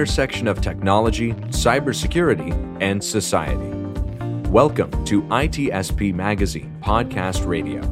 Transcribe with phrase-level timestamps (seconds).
[0.00, 3.68] Intersection of technology, cybersecurity, and society.
[4.48, 7.82] Welcome to ITSP Magazine Podcast Radio.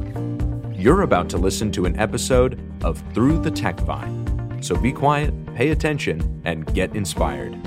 [0.72, 4.58] You're about to listen to an episode of Through the Tech Vine.
[4.62, 7.62] So be quiet, pay attention, and get inspired.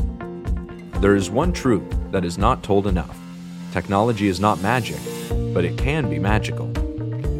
[1.03, 3.15] There is one truth that is not told enough
[3.71, 4.97] technology is not magic,
[5.53, 6.73] but it can be magical.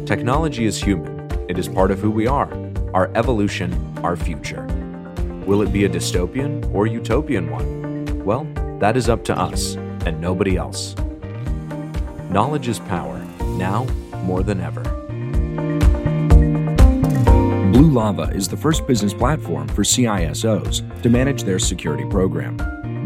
[0.06, 2.48] Technology is human, it is part of who we are,
[2.94, 4.71] our evolution, our future.
[5.46, 8.24] Will it be a dystopian or utopian one?
[8.24, 8.46] Well,
[8.78, 9.74] that is up to us
[10.06, 10.94] and nobody else.
[12.30, 13.18] Knowledge is power,
[13.56, 13.84] now
[14.24, 14.82] more than ever.
[17.72, 22.56] Blue Lava is the first business platform for CISOs to manage their security program.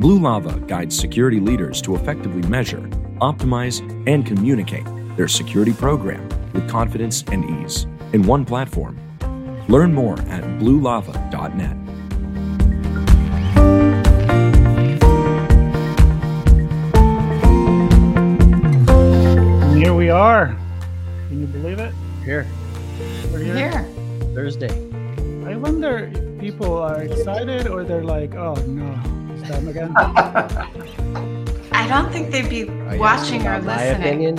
[0.00, 2.82] Blue Lava guides security leaders to effectively measure,
[3.20, 4.84] optimize, and communicate
[5.16, 8.98] their security program with confidence and ease in one platform.
[9.68, 11.85] Learn more at bluelava.net.
[20.16, 20.56] are.
[21.28, 21.92] Can you believe it?
[22.24, 22.46] Here,
[23.30, 23.56] We're here.
[23.56, 23.82] Here.
[24.34, 24.72] Thursday.
[25.44, 28.98] I wonder if people are excited or they're like, oh no,
[29.34, 29.92] it's time again.
[31.72, 33.66] I don't think they'd be Are watching or listening.
[33.68, 34.36] My opinion.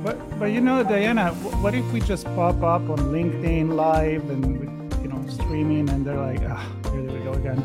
[0.02, 4.92] but but you know, Diana, what if we just pop up on LinkedIn Live and
[5.02, 7.60] you know streaming, and they're like, ah, here we go again.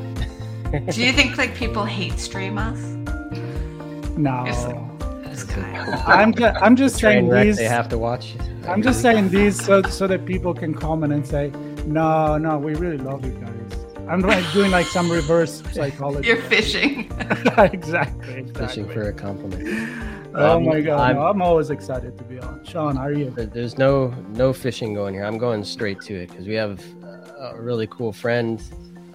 [0.92, 2.80] Do you think like people hate stream us?
[4.18, 4.91] No,
[5.32, 5.54] It's It's
[6.08, 7.58] I'm just I'm just saying these.
[7.58, 8.36] they have to watch.
[8.68, 11.52] I'm just saying these so so that people can comment and say,
[11.86, 13.58] no, no, we really love you guys.
[14.08, 16.28] I'm like doing like some reverse psychology.
[16.28, 17.12] You're fishing.
[17.58, 18.54] exactly, exactly.
[18.68, 19.68] fishing for a compliment.
[20.34, 22.63] Oh Um, my god, I'm- no, I'm always excited to be on.
[22.66, 23.30] Sean, are you?
[23.31, 25.25] There's no no fishing going here.
[25.25, 28.62] I'm going straight to it because we have uh, a really cool friend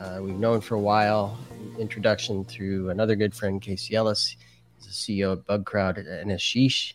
[0.01, 1.39] uh, we've known for a while.
[1.79, 4.37] Introduction through another good friend, Casey Ellis.
[4.87, 6.95] He's the CEO of Bugcrowd and Ashish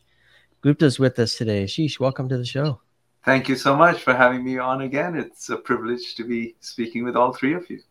[0.62, 1.66] Gupta's with us today.
[1.66, 2.80] Ashish, welcome to the show.
[3.26, 5.16] Thank you so much for having me on again.
[5.16, 7.82] It's a privilege to be speaking with all three of you.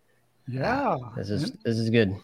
[0.49, 0.97] Yeah.
[1.17, 2.17] This is this is good.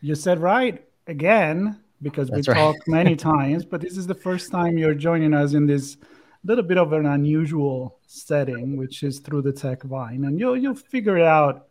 [0.00, 2.56] You said right again because we That's right.
[2.56, 5.96] talked many times, but this is the first time you're joining us in this
[6.44, 10.74] little bit of an unusual setting, which is through the tech vine, and you'll you'll
[10.74, 11.68] figure it out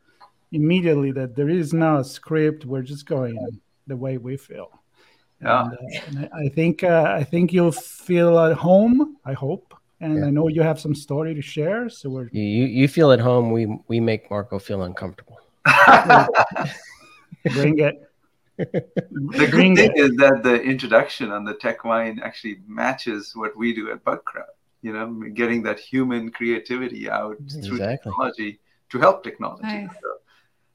[0.51, 2.65] immediately that there is no script.
[2.65, 3.37] We're just going
[3.87, 4.80] the way we feel.
[5.41, 5.63] Yeah.
[5.63, 7.71] And, uh, and I I think uh, I think you'll
[8.07, 9.17] feel at home.
[9.25, 10.27] I hope, and Yeah.
[10.27, 11.89] I know you have some story to share.
[11.89, 13.51] So we're You, you you feel at home.
[13.51, 15.37] We we make Marco feel uncomfortable.
[17.53, 18.07] bring it.
[18.57, 23.57] The Bring good thing is that the introduction on the tech vine actually matches what
[23.57, 24.53] we do at Bugcrowd.
[24.83, 28.59] You know, getting that human creativity out through technology
[28.89, 29.63] to help technology.
[29.63, 29.89] Nice.
[30.01, 30.09] So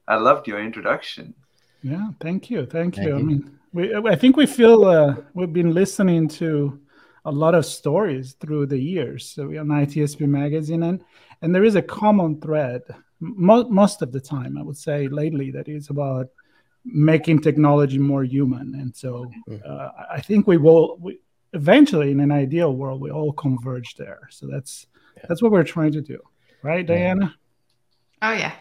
[0.07, 1.33] I loved your introduction.
[1.83, 3.15] Yeah, thank you, thank, Thank you.
[3.15, 6.79] I mean, we I think we feel uh, we've been listening to
[7.25, 9.19] a lot of stories through the years.
[9.33, 10.97] So we on ITSP magazine, and
[11.41, 12.81] and there is a common thread
[13.19, 14.57] mo- most of the time.
[14.57, 16.27] I would say lately that is about
[17.13, 19.09] making technology more human, and so
[19.47, 19.61] Mhm.
[19.69, 20.97] uh, I- I think we will.
[21.05, 21.11] We,
[21.53, 24.21] eventually, in an ideal world, we all converge there.
[24.37, 25.25] So that's Yeah.
[25.27, 26.19] that's what we're trying to do,
[26.63, 27.27] right, Diana?
[28.27, 28.53] oh yeah.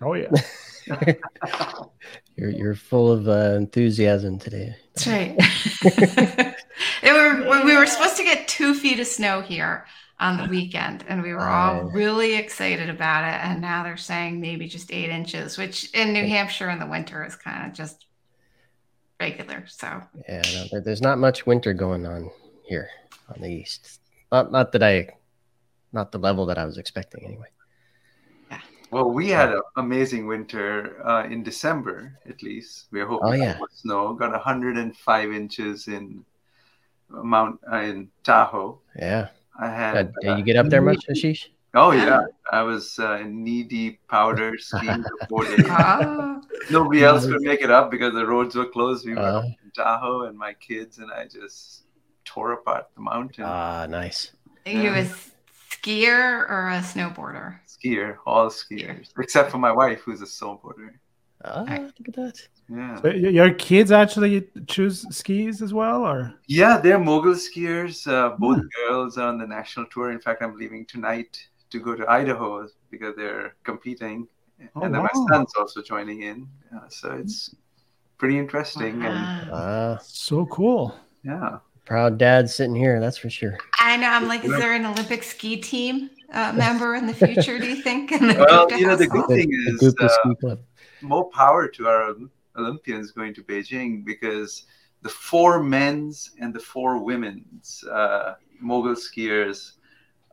[0.00, 0.30] Oh yeah.
[2.36, 4.74] You're you're full of uh, enthusiasm today.
[4.94, 5.34] That's right.
[7.02, 9.86] it were, we were supposed to get two feet of snow here
[10.20, 13.44] on the weekend, and we were all really excited about it.
[13.44, 17.24] And now they're saying maybe just eight inches, which in New Hampshire in the winter
[17.24, 18.06] is kind of just
[19.20, 19.64] regular.
[19.66, 22.30] So Yeah, no, there- there's not much winter going on
[22.68, 22.88] here
[23.34, 24.00] on the east.
[24.30, 25.08] Not not that I,
[25.92, 27.48] not the level that I was expecting anyway.
[28.90, 32.86] Well, we had an amazing winter uh, in December, at least.
[32.90, 33.58] We are hoping Oh, yeah.
[33.58, 34.14] for snow.
[34.14, 36.24] Got 105 inches in
[37.10, 38.80] Mount uh, in Tahoe.
[38.96, 39.28] Yeah.
[39.58, 40.12] I Uh, had.
[40.22, 41.48] did you get up there much, Ashish?
[41.74, 42.06] Oh Yeah.
[42.06, 42.20] yeah,
[42.50, 45.66] I was uh, in knee-deep powder skiing for four days.
[45.68, 49.04] oh, Nobody else could make it up because the roads were closed.
[49.06, 49.42] We were Uh.
[49.64, 51.84] in Tahoe, and my kids and I just
[52.24, 53.44] tore apart the mountain.
[53.44, 54.32] Ah, nice.
[54.64, 55.04] you a
[55.70, 57.60] skier or a snowboarder?
[57.84, 60.90] Skier, all skiers, except for my wife, who's a snowboarder.
[61.44, 62.48] Ah, look at that.
[62.68, 68.06] Yeah, So your kids actually choose skis as well, or yeah, they're mogul skiers.
[68.06, 68.66] Uh, both Hmm.
[68.88, 70.10] girls are on the national tour.
[70.10, 71.38] In fact, I'm leaving tonight
[71.70, 74.26] to go to Idaho because they're competing,
[74.74, 75.08] Oh, and then wow.
[75.12, 76.48] my son's also joining in.
[76.74, 77.54] Uh, so it's
[78.18, 79.48] pretty interesting, and Wow.
[79.52, 80.98] Ah, so cool.
[81.22, 81.58] yeah.
[81.84, 83.00] proud dad sitting here.
[83.00, 83.56] That's for sure.
[83.80, 84.08] I know.
[84.10, 86.10] I'm like, is there an Olympic ski team?
[86.32, 87.58] Uh, member in the future?
[87.58, 88.10] Do you think?
[88.20, 90.56] well, you know, the good thing is uh,
[91.00, 92.14] more power to our
[92.56, 94.64] Olympians going to Beijing because
[95.02, 99.72] the four men's and the four women's uh, mogul skiers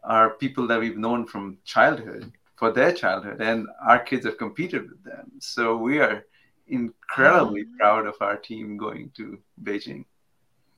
[0.04, 4.90] are people that we've known from childhood for their childhood, and our kids have competed
[4.90, 5.32] with them.
[5.40, 6.26] So we are
[6.68, 10.06] incredibly proud of our team going to Beijing.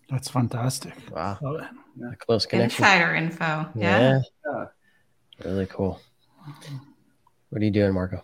[0.10, 0.94] That's fantastic.
[1.12, 1.38] Wow.
[1.42, 2.12] Yeah.
[2.20, 2.84] Close connection.
[2.84, 3.70] Insider info.
[3.76, 4.22] Yeah.
[4.46, 4.66] yeah.
[5.44, 6.00] Really cool.
[7.50, 8.24] What are you doing, Marco?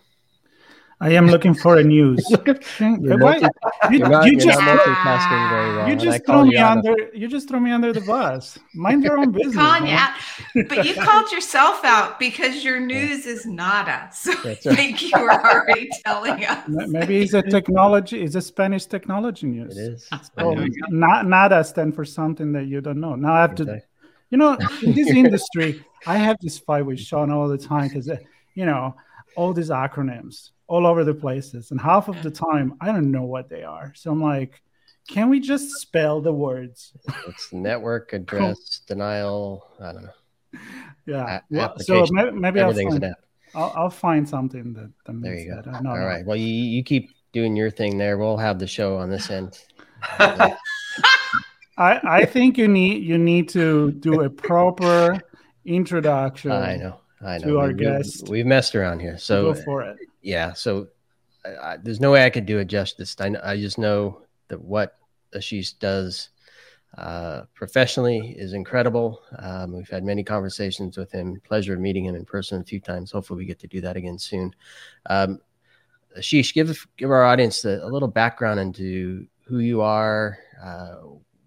[1.00, 2.24] I am looking for a news.
[2.30, 3.46] you're, multi-
[3.90, 5.88] you, you're not, you just, multitasking very well.
[5.88, 6.94] You just throw me under.
[7.12, 8.58] You just throw me under the bus.
[8.74, 9.56] Mind your own business.
[9.56, 10.12] Calling out,
[10.54, 14.08] but you called yourself out because your news is nada.
[14.12, 16.66] So That's I think you were already telling us.
[16.68, 18.22] Maybe it's a technology.
[18.22, 19.76] It's a Spanish technology news.
[19.76, 20.08] It is.
[20.38, 20.54] Oh,
[20.88, 23.14] not nada stand for something that you don't know.
[23.14, 23.82] Now I have to.
[24.30, 28.08] You know, in this industry, I have this fight with Sean all the time because,
[28.08, 28.16] uh,
[28.54, 28.94] you know,
[29.36, 31.70] all these acronyms all over the places.
[31.70, 33.92] And half of the time, I don't know what they are.
[33.94, 34.60] So I'm like,
[35.08, 36.92] can we just spell the words?
[37.28, 39.68] It's network address denial.
[39.80, 40.60] I don't know.
[41.06, 41.40] Yeah.
[41.52, 43.04] A- so maybe, maybe I'll, find,
[43.54, 45.88] I'll, I'll, find something that, that there you go.
[45.88, 46.24] All right.
[46.24, 48.16] Well, you, you keep doing your thing there.
[48.16, 49.58] We'll have the show on this end.
[51.76, 55.20] I, I think you need you need to do a proper
[55.64, 56.52] introduction.
[56.52, 57.00] I know.
[57.20, 57.46] I know.
[57.46, 58.28] To our we, guest.
[58.28, 59.18] We've messed around here.
[59.18, 60.88] So go for it yeah, so
[61.44, 63.14] I, I, there's no way I could do it justice.
[63.20, 64.96] I, I just know that what
[65.34, 66.30] Ashish does
[66.96, 69.20] uh, professionally is incredible.
[69.38, 71.40] Um, we've had many conversations with him.
[71.44, 73.12] Pleasure meeting him in person a few times.
[73.12, 74.54] Hopefully, we get to do that again soon.
[75.06, 75.40] Um,
[76.18, 80.96] Ashish, give give our audience a, a, little background into who you are, uh,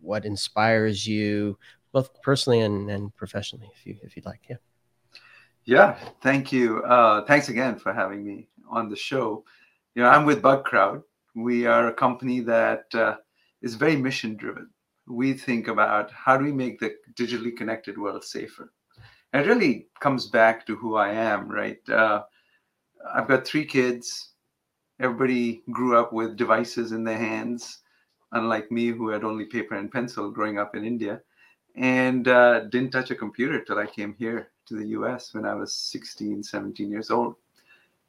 [0.08, 1.58] what inspires you,
[1.92, 4.42] both personally and, and professionally, if you if you'd like.
[4.50, 4.58] Yeah.
[5.66, 5.98] Yeah.
[6.22, 6.84] Thank you.
[6.84, 9.44] Uh, thanks again for having me on the show.
[9.96, 11.04] You know, I'm with Bugcrowd.
[11.36, 13.18] We are a company that uh,
[13.62, 14.70] is very mission driven.
[15.08, 18.72] We think about how do we make the digitally connected world safer.
[19.34, 21.78] And it really comes back to who I am, right?
[21.90, 22.24] Uh,
[23.14, 24.30] I've got three kids.
[25.00, 27.80] Everybody grew up with devices in their hands,
[28.32, 31.22] unlike me, who had only paper and pencil growing up in India,
[31.76, 35.54] and uh, didn't touch a computer till I came here to the US when I
[35.54, 37.36] was 16, 17 years old.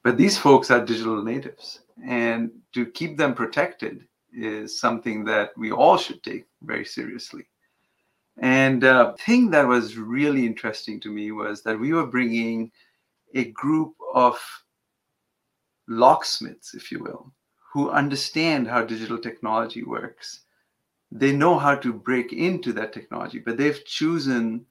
[0.03, 5.73] But these folks are digital natives, and to keep them protected is something that we
[5.73, 7.47] all should take very seriously.
[8.39, 12.71] And uh, thing that was really interesting to me was that we were bringing
[13.35, 14.39] a group of
[15.89, 17.33] locksmiths, if you will,
[17.73, 20.41] who understand how digital technology works.
[21.11, 24.67] They know how to break into that technology, but they've chosen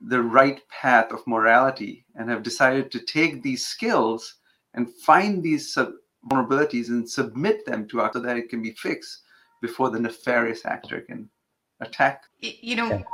[0.00, 4.36] the right path of morality and have decided to take these skills
[4.74, 5.92] and find these sub-
[6.28, 9.22] vulnerabilities and submit them to us so that it can be fixed
[9.60, 11.28] before the nefarious actor can
[11.80, 12.24] attack.
[12.40, 13.04] You know,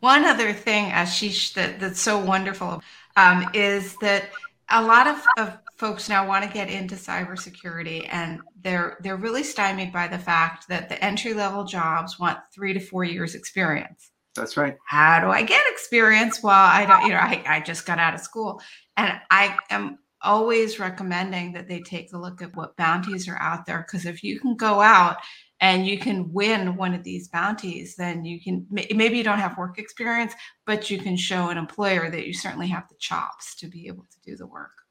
[0.00, 2.82] one other thing, Ashish, that, that's so wonderful
[3.16, 4.30] um, is that
[4.70, 9.42] a lot of, of folks now want to get into cybersecurity and they're they're really
[9.42, 14.10] stymied by the fact that the entry level jobs want three to four years experience.
[14.34, 14.76] That's right.
[14.86, 16.42] How do I get experience?
[16.42, 18.60] Well, I don't, you know, I, I just got out of school
[18.96, 23.66] and I am always recommending that they take a look at what bounties are out
[23.66, 25.16] there because if you can go out
[25.60, 29.56] and you can win one of these bounties then you can maybe you don't have
[29.58, 33.68] work experience but you can show an employer that you certainly have the chops to
[33.68, 34.85] be able to do the work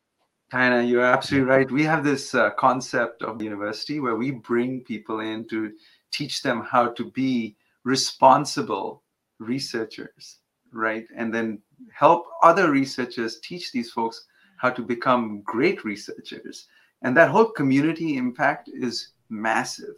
[0.52, 1.72] Diana, you're absolutely right.
[1.72, 5.74] We have this uh, concept of the university where we bring people in to
[6.12, 9.02] teach them how to be responsible
[9.40, 10.40] researchers,
[10.72, 11.08] right?
[11.16, 11.62] And then
[11.92, 14.26] help other researchers teach these folks
[14.58, 16.68] how to become great researchers.
[17.02, 19.96] And that whole community impact is massive.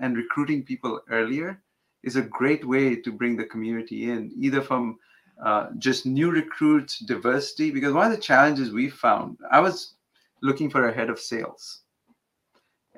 [0.00, 1.62] And recruiting people earlier
[2.02, 4.98] is a great way to bring the community in, either from
[5.42, 7.70] uh, just new recruits, diversity.
[7.70, 9.94] Because one of the challenges we found, I was
[10.42, 11.82] looking for a head of sales.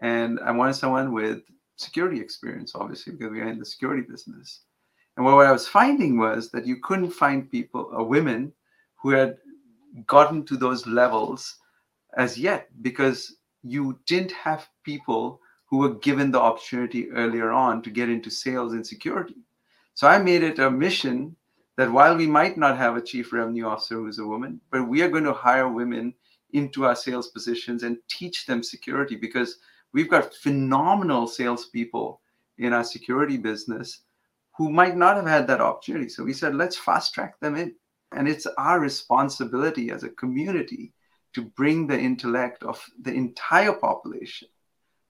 [0.01, 1.43] And I wanted someone with
[1.77, 4.61] security experience, obviously, because we are in the security business.
[5.17, 8.53] And what I was finding was that you couldn't find people or women
[8.95, 9.39] who had
[10.07, 11.57] gotten to those levels
[12.17, 17.91] as yet because you didn't have people who were given the opportunity earlier on to
[17.91, 19.37] get into sales and security.
[19.95, 21.35] So I made it a mission
[21.79, 25.01] that while we might not have a chief revenue officer who's a woman, but we
[25.01, 26.13] are going to hire women
[26.53, 29.59] into our sales positions and teach them security because
[29.93, 32.21] we've got phenomenal salespeople
[32.59, 34.01] in our security business
[34.57, 36.09] who might not have had that opportunity.
[36.09, 37.77] So we said, let's fast track them in
[38.11, 40.93] And it's our responsibility as a community
[41.35, 44.49] to bring the intellect of the entire population,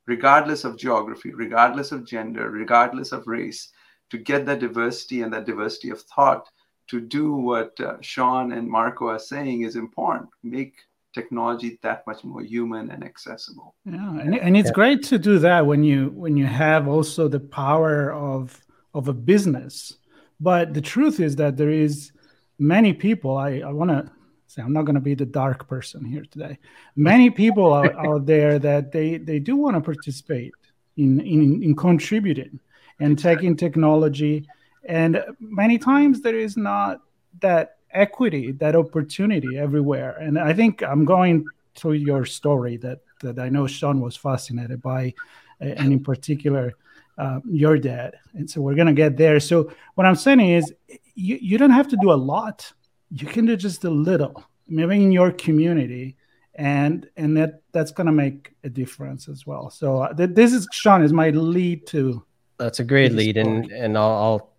[0.07, 3.73] regardless of geography, regardless of gender, regardless of race,
[4.11, 6.47] to get that diversity and that diversity of thought
[6.89, 10.29] to do what uh, Sean and Marco are saying is important.
[10.43, 10.75] Make
[11.15, 13.75] technology that much more human and accessible.
[13.85, 14.75] Yeah, and, and it's yeah.
[14.75, 18.61] great to do that when you when you have also the power of
[18.95, 19.99] of a business.
[20.41, 22.13] But the truth is that there is
[22.59, 23.37] many people.
[23.37, 24.11] I, I want to
[24.47, 26.59] say I'm not going to be the dark person here today.
[26.97, 30.53] Many people out, out there that they they do want to participate
[30.97, 32.61] in, in in contributing
[33.01, 34.47] and taking technology
[34.89, 37.03] and many times there is not
[37.41, 40.17] that equity, that opportunity everywhere.
[40.19, 41.45] And I think I'm going
[41.77, 45.15] through your story that, that I know Sean was fascinated by,
[45.61, 46.73] and in particular,
[47.19, 48.15] uh, your dad.
[48.33, 49.41] And so we're going to get there.
[49.41, 50.75] So what I'm saying is,
[51.15, 52.73] you, you don't have to do a lot.
[53.11, 56.17] You can do just a little, maybe in your community,
[56.55, 59.71] and and that that's going to make a difference as well.
[59.71, 62.25] So uh, th- this is Sean is my lead to.
[62.59, 64.58] That's a great lead, and and I'll, I'll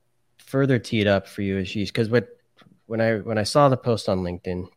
[0.50, 2.28] further teed up for you, Ashish, because what
[2.88, 4.68] when I when I saw the post on LinkedIn,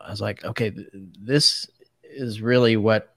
[0.00, 1.70] I was like, okay, th- this
[2.02, 3.14] is really what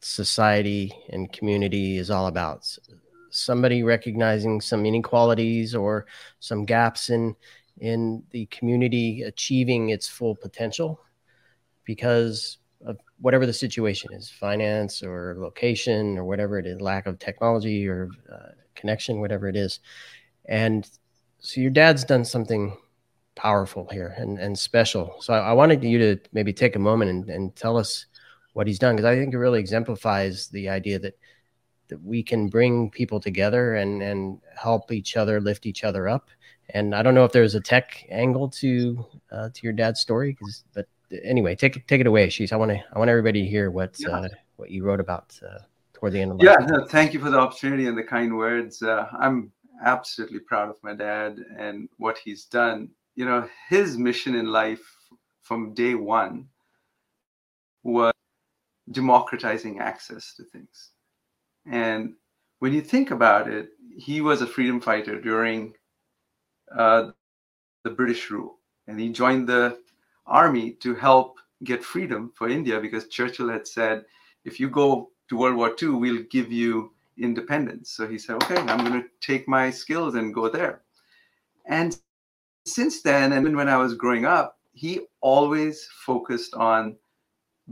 [0.00, 2.66] society and community is all about.
[3.30, 6.06] Somebody recognizing some inequalities or
[6.40, 7.36] some gaps in
[7.78, 11.00] in the community achieving its full potential
[11.84, 17.18] because of whatever the situation is finance or location or whatever it is lack of
[17.18, 19.80] technology or uh, connection whatever it is
[20.46, 20.88] and
[21.38, 22.76] so your dad's done something
[23.34, 25.16] powerful here and, and special.
[25.20, 28.06] So I, I wanted you to maybe take a moment and, and tell us
[28.52, 31.18] what he's done because I think it really exemplifies the idea that
[31.88, 36.28] that we can bring people together and and help each other lift each other up.
[36.70, 40.36] And I don't know if there's a tech angle to uh, to your dad's story,
[40.74, 40.86] but
[41.24, 42.52] anyway, take take it away, Shees.
[42.52, 44.10] I want to I want everybody to hear what yeah.
[44.10, 45.58] uh, what you wrote about uh,
[45.92, 46.38] toward the end of.
[46.38, 48.82] The Yeah, no, thank you for the opportunity and the kind words.
[48.82, 49.52] Uh, I'm
[49.84, 52.90] absolutely proud of my dad and what he's done.
[53.14, 54.82] You know, his mission in life
[55.42, 56.48] from day one
[57.82, 58.12] was
[58.90, 60.90] democratizing access to things.
[61.66, 62.14] And
[62.60, 65.74] when you think about it, he was a freedom fighter during
[66.76, 67.10] uh,
[67.84, 68.58] the British rule.
[68.86, 69.78] And he joined the
[70.26, 74.04] army to help get freedom for India because Churchill had said,
[74.44, 77.90] if you go to World War II, we'll give you independence.
[77.90, 80.82] So he said, okay, I'm going to take my skills and go there.
[81.66, 81.96] And
[82.64, 86.96] since then, and when I was growing up, he always focused on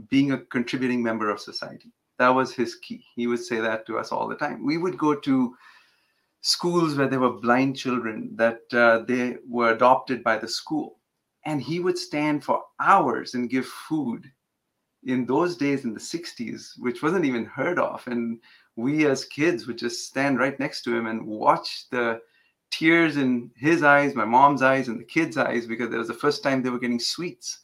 [0.09, 1.91] being a contributing member of society.
[2.17, 3.03] That was his key.
[3.15, 4.65] He would say that to us all the time.
[4.65, 5.55] We would go to
[6.41, 10.97] schools where there were blind children that uh, they were adopted by the school.
[11.45, 14.31] And he would stand for hours and give food
[15.03, 18.05] in those days in the 60s, which wasn't even heard of.
[18.05, 18.39] And
[18.75, 22.21] we as kids would just stand right next to him and watch the
[22.71, 26.13] tears in his eyes, my mom's eyes, and the kids' eyes because it was the
[26.13, 27.59] first time they were getting sweets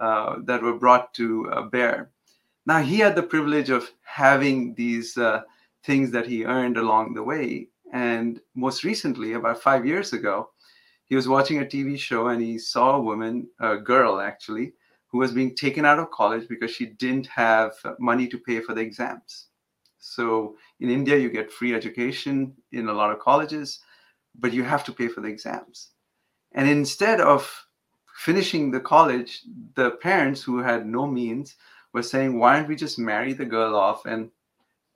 [0.00, 2.10] uh, that were brought to uh, bear.
[2.64, 5.42] Now, he had the privilege of having these uh,
[5.84, 7.68] things that he earned along the way.
[7.92, 10.50] And most recently, about five years ago,
[11.04, 14.72] he was watching a TV show and he saw a woman, a girl actually,
[15.08, 18.74] who was being taken out of college because she didn't have money to pay for
[18.74, 19.46] the exams.
[20.08, 23.80] So in India, you get free education in a lot of colleges,
[24.38, 25.90] but you have to pay for the exams.
[26.52, 27.50] And instead of
[28.16, 29.42] finishing the college,
[29.74, 31.56] the parents who had no means
[31.92, 34.30] were saying, why don't we just marry the girl off and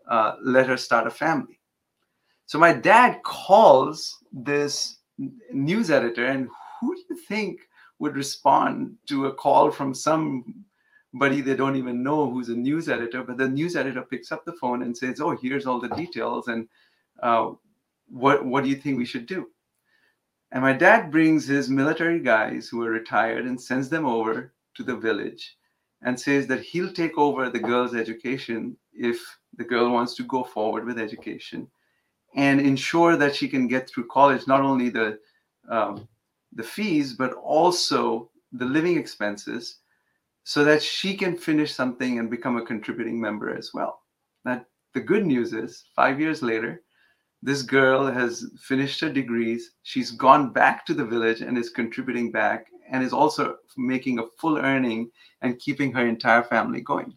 [0.09, 1.59] uh, let her start a family?
[2.47, 4.99] So my dad calls this
[5.53, 6.49] news editor, and
[6.81, 7.61] who do you think
[7.99, 10.65] would respond to a call from some
[11.15, 14.45] buddy they don't even know who's a news editor but the news editor picks up
[14.45, 16.69] the phone and says oh here's all the details and
[17.23, 17.51] uh,
[18.11, 19.49] what what do you think we should do?
[20.53, 24.83] And my dad brings his military guys who are retired and sends them over to
[24.83, 25.57] the village
[26.03, 29.21] and says that he'll take over the girl's education if
[29.57, 31.69] the girl wants to go forward with education
[32.35, 35.19] and ensure that she can get through college not only the
[35.69, 36.09] um,
[36.55, 39.79] the fees but also the living expenses
[40.45, 44.01] so that she can finish something and become a contributing member as well.
[44.45, 46.83] Now, the good news is, five years later,
[47.43, 49.73] this girl has finished her degrees.
[49.83, 54.27] She's gone back to the village and is contributing back and is also making a
[54.39, 55.11] full earning
[55.43, 57.15] and keeping her entire family going.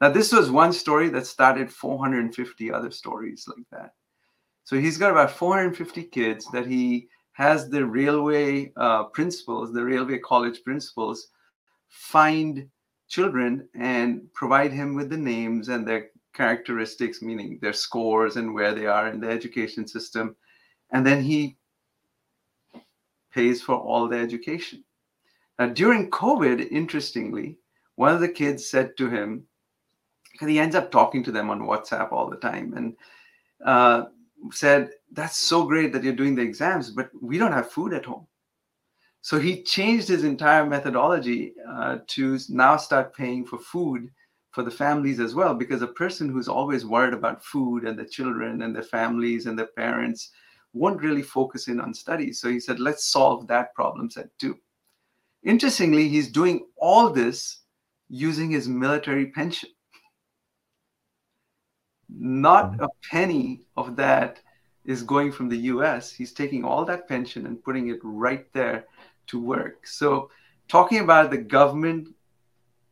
[0.00, 3.92] Now, this was one story that started 450 other stories like that.
[4.64, 10.18] So he's got about 450 kids that he has the railway uh, principals, the railway
[10.18, 11.28] college principals,
[11.94, 12.68] find
[13.08, 18.74] children and provide him with the names and their characteristics, meaning their scores and where
[18.74, 20.34] they are in the education system.
[20.90, 21.56] And then he
[23.32, 24.82] pays for all the education.
[25.58, 27.58] Now, during COVID, interestingly,
[27.94, 29.46] one of the kids said to him,
[30.32, 32.96] because he ends up talking to them on WhatsApp all the time, and
[33.64, 34.06] uh,
[34.50, 38.04] said, That's so great that you're doing the exams, but we don't have food at
[38.04, 38.26] home.
[39.24, 44.10] So he changed his entire methodology uh, to now start paying for food
[44.50, 48.04] for the families as well, because a person who's always worried about food and the
[48.04, 50.32] children and their families and their parents
[50.74, 52.38] won't really focus in on studies.
[52.38, 54.58] So he said, let's solve that problem set too.
[55.42, 57.62] Interestingly, he's doing all this
[58.10, 59.70] using his military pension.
[62.10, 64.40] Not a penny of that
[64.84, 66.12] is going from the US.
[66.12, 68.84] He's taking all that pension and putting it right there
[69.28, 69.86] to work.
[69.86, 70.30] So,
[70.68, 72.14] talking about the government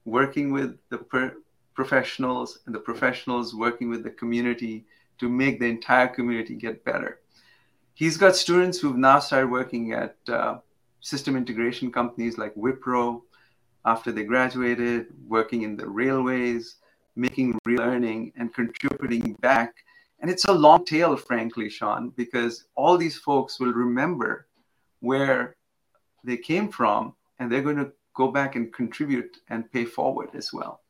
[0.05, 1.37] working with the per-
[1.75, 4.85] professionals and the professionals working with the community
[5.19, 7.21] to make the entire community get better.
[7.95, 10.59] He's got students who've now started working at uh,
[11.01, 13.23] system integration companies like Wipro
[13.85, 16.77] after they graduated, working in the railways,
[17.17, 19.75] making real earning and contributing back.
[20.21, 24.47] And it's a long tail, frankly, Sean, because all these folks will remember
[25.01, 25.57] where
[26.25, 30.53] they came from and they're going to go back and contribute and pay forward as
[30.53, 30.81] well.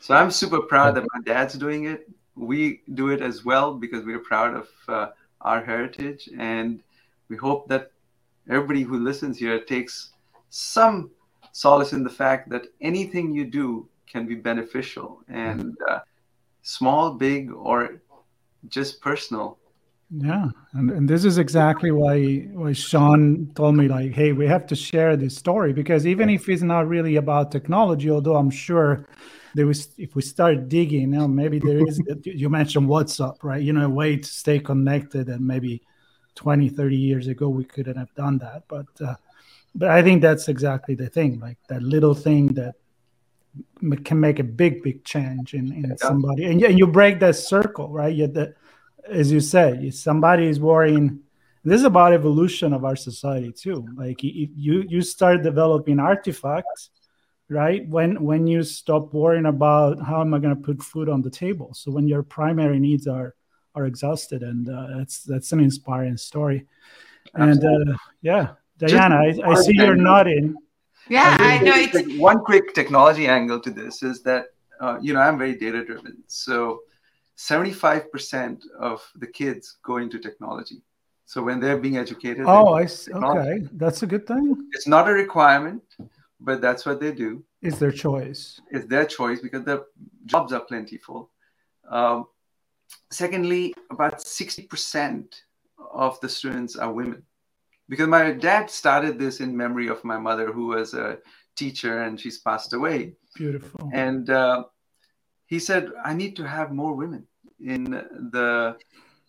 [0.00, 2.08] So I'm super proud that my dad's doing it.
[2.34, 5.08] We do it as well because we're proud of uh,
[5.40, 6.28] our heritage.
[6.38, 6.80] And
[7.28, 7.92] we hope that
[8.48, 10.10] everybody who listens here takes
[10.50, 11.10] some
[11.52, 16.00] solace in the fact that anything you do can be beneficial and uh,
[16.62, 18.00] small, big, or
[18.68, 19.58] just personal.
[20.10, 24.64] Yeah, and, and this is exactly why why Sean told me like, hey, we have
[24.68, 29.08] to share this story because even if it's not really about technology, although I'm sure
[29.54, 33.60] there was if we start digging, you know, maybe there is you mentioned WhatsApp, right?
[33.60, 35.82] You know, a way to stay connected and maybe
[36.36, 38.62] 20, 30 years ago we couldn't have done that.
[38.68, 39.16] But uh,
[39.74, 42.76] but I think that's exactly the thing, like that little thing that
[44.04, 45.96] can make a big big change in, in yeah.
[45.96, 48.54] somebody and you, and you break that circle right you the,
[49.10, 51.20] as you say somebody is worrying.
[51.64, 53.88] This is about evolution of our society too.
[53.96, 56.90] Like you you start developing artifacts
[57.48, 57.86] right?
[57.88, 61.30] When when you stop worrying about how am i going to put food on the
[61.30, 61.72] table.
[61.74, 63.34] So when your primary needs are
[63.74, 66.66] are exhausted and uh, that's that's an inspiring story.
[67.34, 67.68] Absolutely.
[67.68, 68.48] and uh, yeah.
[68.78, 70.54] Diana I, I see you're nodding.
[71.08, 71.86] Yeah, I, know.
[71.94, 74.46] Like one quick technology angle to this is that
[74.80, 76.80] uh, you know I'm very data driven, so
[77.36, 80.82] 75% of the kids go into technology.
[81.26, 83.12] So when they're being educated, oh, I see.
[83.12, 84.68] okay, that's a good thing.
[84.72, 85.82] It's not a requirement,
[86.40, 87.44] but that's what they do.
[87.62, 88.60] It's their choice.
[88.70, 89.84] It's their choice because the
[90.24, 91.30] jobs are plentiful.
[91.90, 92.26] Um,
[93.10, 95.24] secondly, about 60%
[95.92, 97.22] of the students are women
[97.88, 101.18] because my dad started this in memory of my mother who was a
[101.56, 104.64] teacher and she's passed away beautiful and uh,
[105.46, 107.26] he said i need to have more women
[107.60, 107.84] in
[108.32, 108.76] the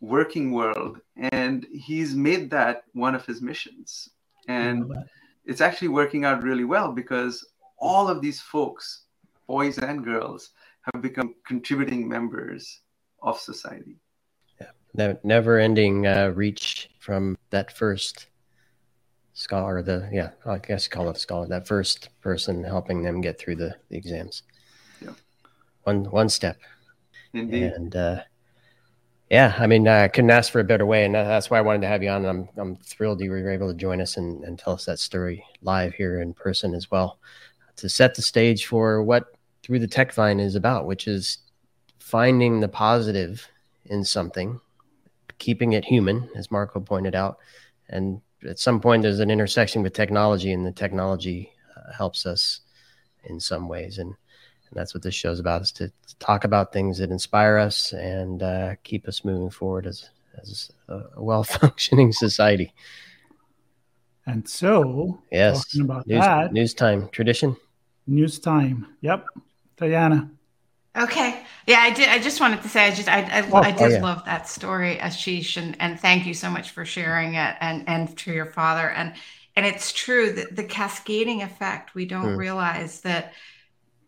[0.01, 0.99] working world.
[1.15, 4.09] And he's made that one of his missions.
[4.47, 4.91] And
[5.45, 7.45] it's actually working out really well because
[7.79, 9.03] all of these folks
[9.47, 10.51] boys and girls
[10.81, 12.81] have become contributing members
[13.21, 13.97] of society.
[14.59, 15.13] Yeah.
[15.23, 18.27] Never ending uh, reach from that first
[19.33, 23.55] scholar, the yeah, I guess call it scholar, that first person helping them get through
[23.55, 24.43] the, the exams.
[25.87, 26.57] One one step.
[27.31, 27.71] Indeed.
[27.71, 28.19] And uh,
[29.29, 31.83] yeah, I mean, I couldn't ask for a better way, and that's why I wanted
[31.83, 32.25] to have you on.
[32.25, 35.45] I'm I'm thrilled you were able to join us and, and tell us that story
[35.61, 37.19] live here in person as well,
[37.77, 39.27] to set the stage for what
[39.63, 41.37] through the tech vine is about, which is
[41.99, 43.47] finding the positive
[43.85, 44.59] in something,
[45.37, 47.37] keeping it human, as Marco pointed out,
[47.87, 52.59] and at some point there's an intersection with technology, and the technology uh, helps us
[53.23, 54.15] in some ways, and,
[54.69, 57.93] and that's what this show's about: is to, to talk about things that inspire us
[57.93, 60.09] and uh, keep us moving forward as
[60.41, 62.73] as a, a well functioning society.
[64.25, 67.55] And so, yes, talking about news, that, news time tradition.
[68.07, 68.87] News time.
[69.01, 69.25] Yep,
[69.77, 70.29] Diana.
[70.97, 71.43] Okay.
[71.67, 72.09] Yeah, I did.
[72.09, 74.01] I just wanted to say, I just, I, I, oh, I did oh, yeah.
[74.01, 78.17] love that story, Ashish, and, and thank you so much for sharing it, and and
[78.17, 79.13] to your father, and
[79.55, 81.93] and it's true that the cascading effect.
[81.93, 82.37] We don't mm.
[82.37, 83.33] realize that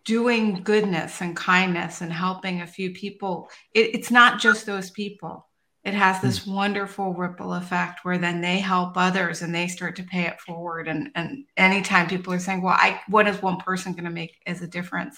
[0.10, 5.48] doing goodness and kindness and helping a few people, it, it's not just those people.
[5.84, 6.56] it has this mm.
[6.56, 10.88] wonderful ripple effect where then they help others and they start to pay it forward.
[10.88, 14.34] And and anytime people are saying, "Well, I what is one person going to make
[14.48, 15.16] as a difference?"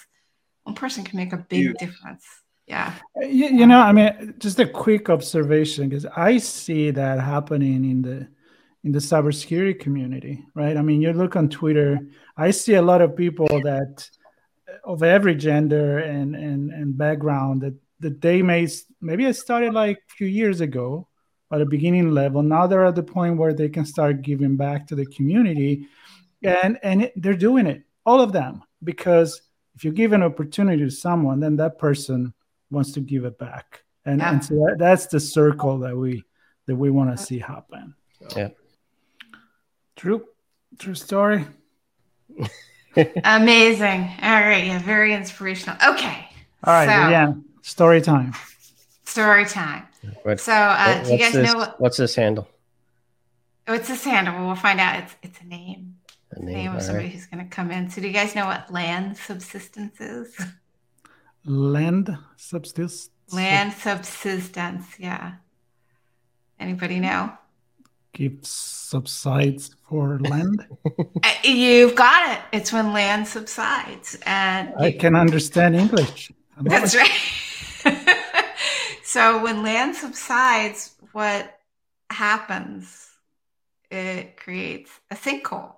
[0.64, 1.78] One person can make a big Huge.
[1.78, 2.24] difference.
[2.66, 2.94] Yeah.
[3.16, 8.02] You, you know, I mean, just a quick observation because I see that happening in
[8.02, 8.28] the
[8.84, 10.76] in the cybersecurity community, right?
[10.76, 11.98] I mean, you look on Twitter,
[12.36, 14.08] I see a lot of people that
[14.84, 18.68] of every gender and and and background that that they may
[19.00, 21.08] maybe it started like a few years ago
[21.52, 22.42] at a beginning level.
[22.42, 25.86] Now they're at the point where they can start giving back to the community,
[26.42, 29.42] and and it, they're doing it, all of them, because
[29.74, 32.34] if you give an opportunity to someone, then that person
[32.70, 34.32] wants to give it back, and yeah.
[34.32, 36.24] and so that, that's the circle that we
[36.66, 37.94] that we want to see happen.
[38.28, 38.38] So.
[38.38, 38.48] Yeah.
[39.96, 40.24] True,
[40.78, 41.46] true story.
[43.24, 44.10] Amazing.
[44.22, 45.76] All right, yeah, very inspirational.
[45.76, 46.28] Okay.
[46.64, 48.34] All right, so, yeah, story time.
[49.04, 49.86] Story time.
[50.22, 52.48] What, so, uh, what, do you guys this, know what, what's this handle?
[53.66, 54.34] What's this handle?
[54.34, 55.02] Well, we'll find out.
[55.02, 55.96] It's it's a name.
[56.32, 57.14] A name, name of somebody right.
[57.14, 57.90] who's going to come in.
[57.90, 60.36] So, do you guys know what land subsistence is?
[61.44, 63.10] Land subsistence.
[63.32, 64.86] Land subsistence.
[64.98, 65.34] Yeah.
[66.58, 67.32] Anybody know?
[68.12, 70.66] Keeps subsides for land?
[71.44, 72.42] You've got it.
[72.52, 76.32] It's when land subsides, and I can understand English.
[76.60, 77.10] That's right.
[79.02, 81.58] so when land subsides, what
[82.10, 83.08] happens?
[83.90, 85.74] It creates a sinkhole.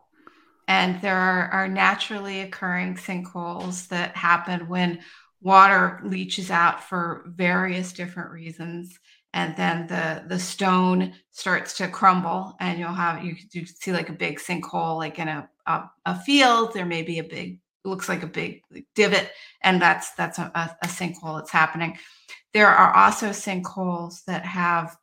[0.67, 5.01] And there are, are naturally occurring sinkholes that happen when
[5.43, 8.99] water leaches out for various different reasons
[9.35, 14.09] and then the the stone starts to crumble and you'll have you, you see like
[14.09, 16.73] a big sinkhole like in a, a, a field.
[16.73, 18.63] There may be a big looks like a big
[18.95, 19.31] divot
[19.63, 21.99] and that's that's a, a sinkhole that's happening.
[22.55, 24.97] There are also sinkholes that have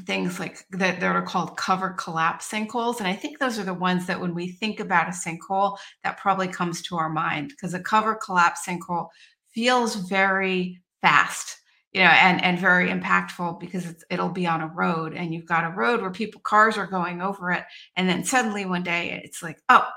[0.00, 3.72] things like that that are called cover collapse sinkholes and i think those are the
[3.72, 7.72] ones that when we think about a sinkhole that probably comes to our mind because
[7.72, 9.08] a cover collapse sinkhole
[9.54, 11.62] feels very fast
[11.96, 15.46] you know, and and very impactful because it's it'll be on a road, and you've
[15.46, 17.64] got a road where people cars are going over it,
[17.96, 19.88] and then suddenly one day it's like, oh,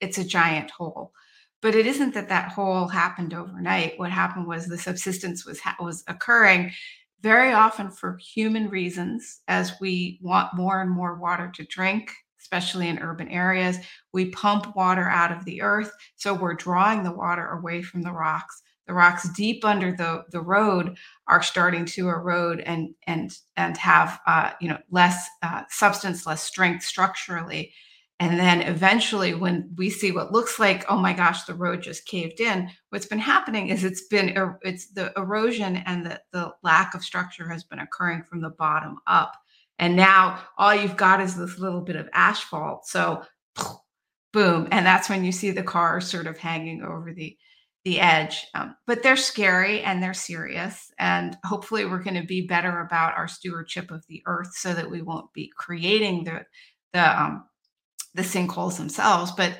[0.00, 1.12] it's a giant hole.
[1.60, 3.98] But it isn't that that hole happened overnight.
[3.98, 6.70] What happened was the subsistence was was occurring
[7.22, 12.86] very often for human reasons, as we want more and more water to drink, especially
[12.88, 13.78] in urban areas.
[14.12, 18.12] We pump water out of the earth, so we're drawing the water away from the
[18.12, 20.96] rocks the rocks deep under the, the road
[21.28, 26.42] are starting to erode and and and have uh, you know less uh, substance, less
[26.42, 27.72] strength structurally.
[28.20, 32.06] And then eventually, when we see what looks like, oh my gosh, the road just
[32.06, 36.52] caved in, what's been happening is it's been er, it's the erosion and the, the
[36.62, 39.32] lack of structure has been occurring from the bottom up.
[39.80, 42.86] And now all you've got is this little bit of asphalt.
[42.86, 43.24] So
[44.32, 44.68] boom.
[44.70, 47.36] And that's when you see the car sort of hanging over the
[47.84, 48.46] the edge.
[48.54, 50.92] Um, but they're scary and they're serious.
[50.98, 54.90] And hopefully, we're going to be better about our stewardship of the earth so that
[54.90, 56.44] we won't be creating the
[56.92, 57.44] the um,
[58.14, 59.32] the sinkholes themselves.
[59.32, 59.58] But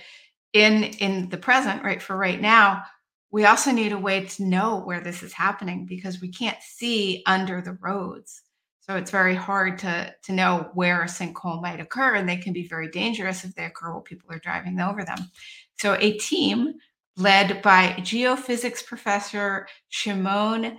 [0.53, 2.85] in in the present, right for right now,
[3.31, 7.23] we also need a way to know where this is happening because we can't see
[7.27, 8.43] under the roads.
[8.81, 12.53] So it's very hard to to know where a sinkhole might occur, and they can
[12.53, 15.19] be very dangerous if they occur while people are driving over them.
[15.79, 16.75] So a team
[17.17, 20.79] led by geophysics professor Shimon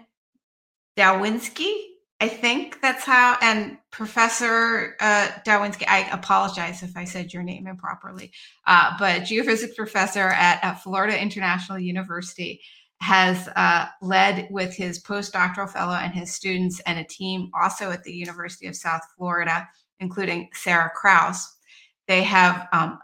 [0.98, 1.74] Dawinski.
[2.20, 7.68] I think that's how, and Professor uh, Dawinski, I apologize if I said your name
[7.68, 8.32] improperly,
[8.66, 12.62] uh, but geophysics professor at, at, Florida International University
[13.02, 18.04] has uh, led with his postdoctoral fellow and his students and a team also at
[18.04, 19.68] the University of South Florida,
[20.00, 21.58] including Sarah Kraus.
[22.08, 23.00] They have um,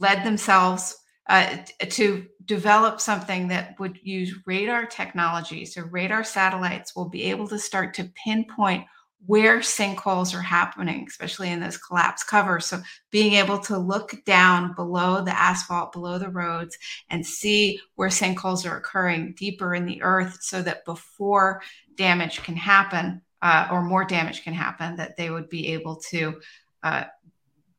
[0.00, 0.96] led themselves
[1.28, 5.64] uh, to develop something that would use radar technology.
[5.64, 8.84] So, radar satellites will be able to start to pinpoint
[9.26, 12.66] where sinkholes are happening, especially in those collapsed covers.
[12.66, 16.78] So, being able to look down below the asphalt, below the roads,
[17.10, 21.60] and see where sinkholes are occurring deeper in the earth so that before
[21.96, 26.40] damage can happen, uh, or more damage can happen, that they would be able to
[26.84, 27.04] uh,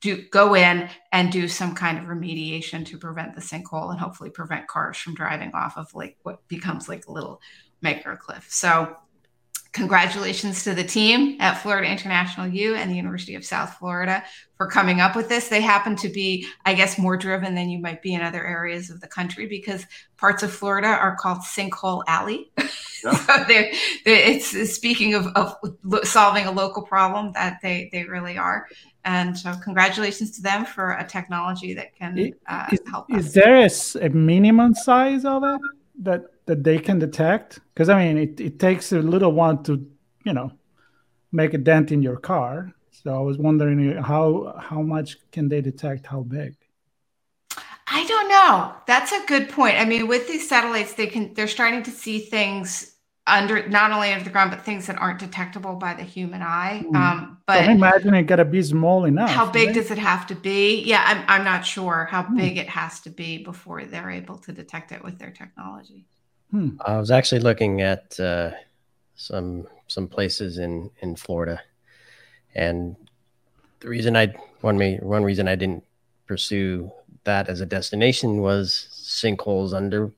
[0.02, 4.30] do go in and do some kind of remediation to prevent the sinkhole and hopefully
[4.30, 7.42] prevent cars from driving off of like what becomes like a little
[7.82, 8.46] micro cliff.
[8.50, 8.96] So
[9.78, 14.24] congratulations to the team at Florida International U and the University of South Florida
[14.56, 15.50] for coming up with this.
[15.50, 18.90] They happen to be, I guess, more driven than you might be in other areas
[18.90, 19.86] of the country because
[20.18, 22.52] parts of Florida are called Sinkhole Alley.
[22.58, 23.12] so
[23.48, 23.72] they
[24.04, 25.56] it's speaking of, of
[26.04, 28.68] solving a local problem that they they really are.
[29.08, 33.06] And so, congratulations to them for a technology that can uh, is, help.
[33.10, 33.34] Is us.
[33.34, 33.56] there
[34.04, 35.62] a, a, minimum size of it
[36.04, 37.62] that that they can detect?
[37.74, 39.89] Because I mean, it, it takes a little one to,
[40.26, 40.52] you know,
[41.32, 42.74] make a dent in your car.
[42.91, 46.58] So I was wondering how how much can they detect how big?
[47.89, 48.74] I don't know.
[48.88, 49.78] That's a good point.
[49.78, 52.97] I mean, with these satellites, they can they're starting to see things
[53.28, 56.84] under not only under the ground, but things that aren't detectable by the human eye.
[56.86, 56.96] Mm.
[56.96, 59.30] Um, but I imagine it got to be small enough.
[59.30, 59.76] How big right?
[59.76, 60.82] does it have to be?
[60.84, 62.38] Yeah, I'm I'm not sure how mm.
[62.38, 66.06] big it has to be before they're able to detect it with their technology.
[66.52, 66.78] Hmm.
[66.86, 68.52] I was actually looking at uh,
[69.16, 71.62] some some places in in Florida,
[72.56, 72.96] and
[73.82, 75.84] the reason I one me one reason I didn't
[76.26, 76.92] pursue
[77.26, 80.13] that as a destination was sinkholes under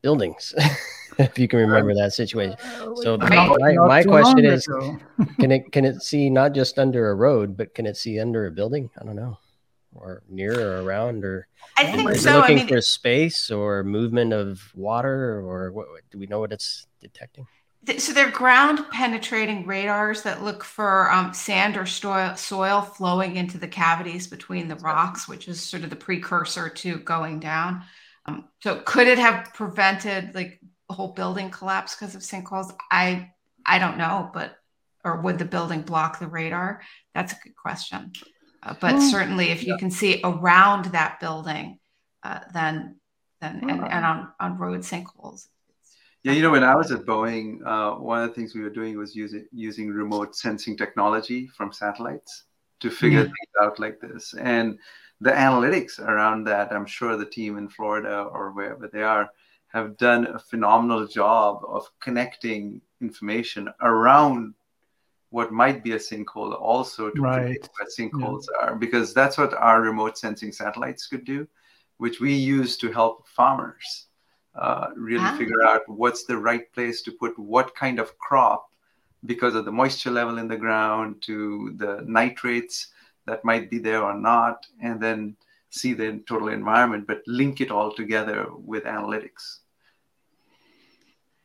[0.00, 0.54] buildings.
[1.18, 2.56] if you can remember that situation.
[2.80, 4.66] Uh, so my, my question is,
[5.38, 8.46] can it can it see not just under a road, but can it see under
[8.46, 8.90] a building?
[9.00, 9.38] I don't know,
[9.94, 11.46] or near or around, or
[11.76, 12.38] I think is so.
[12.38, 16.52] looking I mean, for space or movement of water, or what, do we know what
[16.52, 17.46] it's detecting?
[17.98, 23.58] So they're ground penetrating radars that look for um, sand or soil, soil flowing into
[23.58, 27.82] the cavities between the rocks, which is sort of the precursor to going down.
[28.26, 30.60] Um, so could it have prevented like
[30.92, 32.74] whole building collapse because of sinkholes?
[32.90, 33.30] I
[33.66, 34.56] I don't know, but
[35.04, 36.82] or would the building block the radar?
[37.14, 38.12] That's a good question.
[38.62, 41.78] Uh, but oh, certainly, if you can see around that building,
[42.22, 42.96] uh, then
[43.40, 45.48] then and, and on on road sinkholes.
[46.22, 48.70] Yeah, you know, when I was at Boeing, uh, one of the things we were
[48.70, 52.44] doing was using using remote sensing technology from satellites
[52.80, 53.24] to figure yeah.
[53.24, 54.78] things out like this, and
[55.20, 56.72] the analytics around that.
[56.72, 59.28] I'm sure the team in Florida or wherever they are
[59.74, 64.54] have done a phenomenal job of connecting information around
[65.30, 67.40] what might be a sinkhole also to right.
[67.40, 68.68] predict what sinkholes yeah.
[68.68, 71.46] are because that's what our remote sensing satellites could do
[71.96, 74.06] which we use to help farmers
[74.54, 75.36] uh, really ah.
[75.36, 78.70] figure out what's the right place to put what kind of crop
[79.26, 82.88] because of the moisture level in the ground to the nitrates
[83.26, 85.36] that might be there or not and then
[85.70, 89.63] see the total environment but link it all together with analytics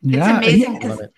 [0.01, 1.09] yeah, amazing.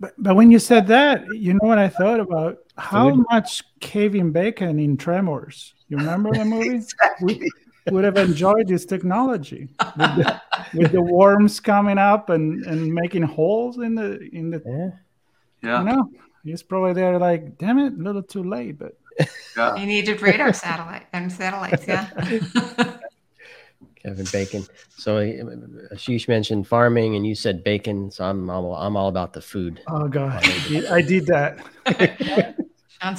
[0.00, 2.58] But, but when you said that, you know what I thought about?
[2.76, 5.74] How much Kevin Bacon in Tremors?
[5.88, 6.74] You remember the movie?
[6.76, 7.50] exactly.
[7.86, 10.40] We would have enjoyed this technology with the,
[10.74, 14.62] with the, worms coming up and, and making holes in the in the.
[14.64, 15.68] Yeah.
[15.68, 15.78] yeah.
[15.80, 16.10] You know,
[16.44, 18.96] he's probably there like, damn it, a little too late, but.
[19.54, 19.76] Yeah.
[19.76, 22.08] You needed radar satellite and satellites, yeah.
[24.02, 24.64] Kevin Bacon.
[24.96, 28.10] So uh, Ashish mentioned farming, and you said bacon.
[28.10, 29.80] So I'm all, I'm all about the food.
[29.88, 30.42] Oh God,
[30.90, 31.58] I did that.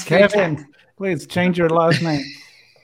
[0.06, 0.68] Kevin,
[0.98, 2.26] please change your last name.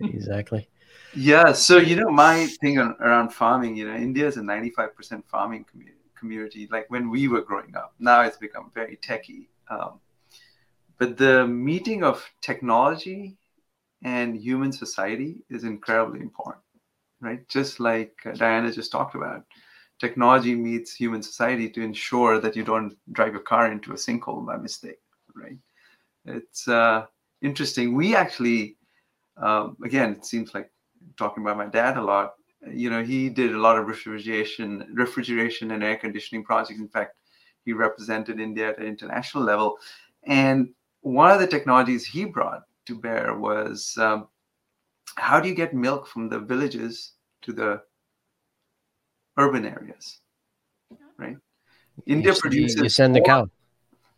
[0.00, 0.68] exactly.
[1.14, 1.52] Yeah.
[1.52, 5.64] So you know, my thing on, around farming, you know, India is a 95% farming
[5.70, 5.92] community.
[6.18, 7.94] Community like when we were growing up.
[7.98, 9.50] Now it's become very techy.
[9.68, 10.00] Um,
[10.96, 13.36] but the meeting of technology
[14.06, 16.62] and human society is incredibly important,
[17.20, 17.46] right?
[17.48, 19.42] Just like Diana just talked about,
[19.98, 24.46] technology meets human society to ensure that you don't drive your car into a sinkhole
[24.46, 25.00] by mistake,
[25.34, 25.58] right?
[26.24, 27.06] It's uh,
[27.42, 27.96] interesting.
[27.96, 28.76] We actually,
[29.38, 30.70] um, again, it seems like
[31.18, 32.34] talking about my dad a lot.
[32.70, 36.78] You know, he did a lot of refrigeration, refrigeration and air conditioning projects.
[36.78, 37.16] In fact,
[37.64, 39.78] he represented India at an international level.
[40.28, 40.68] And
[41.00, 44.28] one of the technologies he brought to bear was um,
[45.16, 47.82] how do you get milk from the villages to the
[49.38, 50.20] urban areas,
[51.18, 51.36] right?
[52.06, 52.82] India you, produces.
[52.82, 53.48] You send the cow.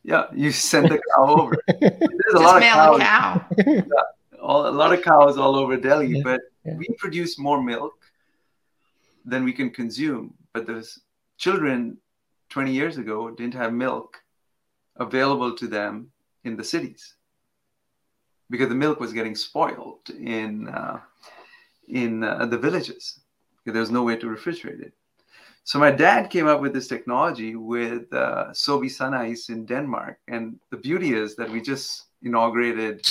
[0.03, 1.57] Yeah, you send the cow over.
[1.81, 3.01] There's a lot of cows.
[3.01, 3.47] Cow.
[3.67, 3.83] yeah,
[4.41, 6.75] all, a lot of cows all over Delhi, yeah, but yeah.
[6.77, 7.95] we produce more milk
[9.25, 10.35] than we can consume.
[10.55, 10.99] But those
[11.37, 11.99] children
[12.51, 14.17] 20 years ago didn't have milk
[14.97, 16.11] available to them
[16.45, 17.15] in the cities
[18.51, 21.01] because the milk was getting spoiled in uh,
[21.89, 23.21] in uh, the villages
[23.59, 24.93] because there was no way to refrigerate it.
[25.65, 30.59] So my dad came up with this technology with uh, Sobi Sun-Ice in Denmark, and
[30.71, 33.07] the beauty is that we just inaugurated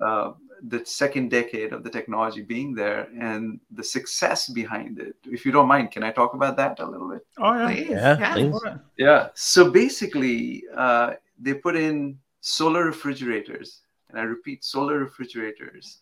[0.00, 0.32] uh,
[0.68, 5.16] the second decade of the technology being there and the success behind it.
[5.24, 7.26] If you don't mind, can I talk about that a little bit?
[7.38, 7.90] Oh yeah, please.
[7.90, 8.60] yeah, please.
[8.96, 9.28] yeah.
[9.34, 16.00] So basically, uh, they put in solar refrigerators and I repeat, solar refrigerators,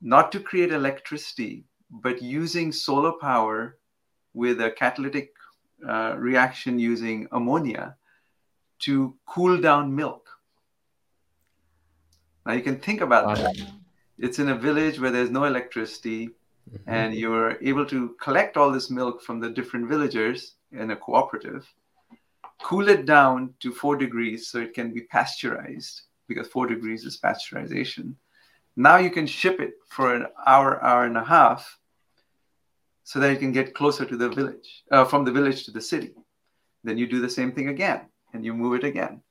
[0.00, 3.78] not to create electricity, but using solar power
[4.32, 5.32] with a catalytic
[5.86, 7.96] uh, reaction using ammonia
[8.80, 10.28] to cool down milk.
[12.46, 13.56] Now you can think about that.
[14.18, 16.30] It's in a village where there's no electricity,
[16.70, 16.82] Mhm.
[16.86, 21.66] and you're able to collect all this milk from the different villagers in a cooperative,
[22.62, 27.18] cool it down to four degrees so it can be pasteurized because four degrees is
[27.18, 28.14] pasteurization.
[28.76, 31.78] Now you can ship it for an hour, hour and a half
[33.02, 35.80] so that it can get closer to the village, uh, from the village to the
[35.80, 36.14] city.
[36.84, 39.22] Then you do the same thing again and you move it again.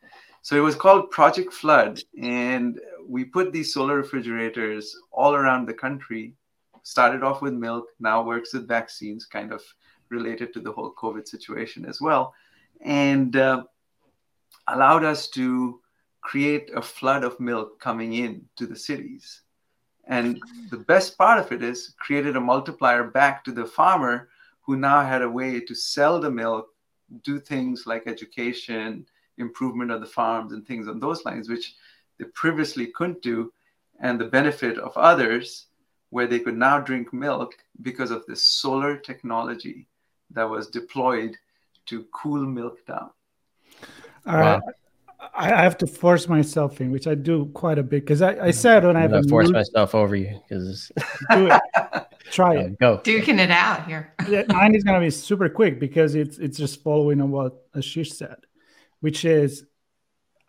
[0.41, 2.01] So it was called Project Flood.
[2.21, 6.33] And we put these solar refrigerators all around the country.
[6.83, 9.61] Started off with milk, now works with vaccines, kind of
[10.09, 12.33] related to the whole COVID situation as well.
[12.81, 13.63] And uh,
[14.67, 15.78] allowed us to
[16.21, 19.41] create a flood of milk coming in to the cities.
[20.05, 24.29] And the best part of it is created a multiplier back to the farmer
[24.61, 26.67] who now had a way to sell the milk,
[27.23, 29.05] do things like education,
[29.37, 31.75] improvement of the farms, and things on those lines, which
[32.17, 33.53] they previously couldn't do.
[33.99, 35.67] And the benefit of others,
[36.09, 39.87] where they could now drink milk because of this solar technology
[40.31, 41.35] that was deployed
[41.85, 43.11] to cool milk down.
[44.25, 44.61] All right.
[45.39, 48.47] I I have to force myself in, which I do quite a bit because I,
[48.47, 50.91] I said when I have gonna force mood, myself over you because
[51.31, 51.61] do it,
[52.31, 52.77] try it.
[52.79, 52.99] go.
[53.03, 54.13] Duking it out here.
[54.27, 58.13] Yeah, mine is gonna be super quick because it's it's just following on what Ashish
[58.13, 58.37] said,
[58.99, 59.65] which is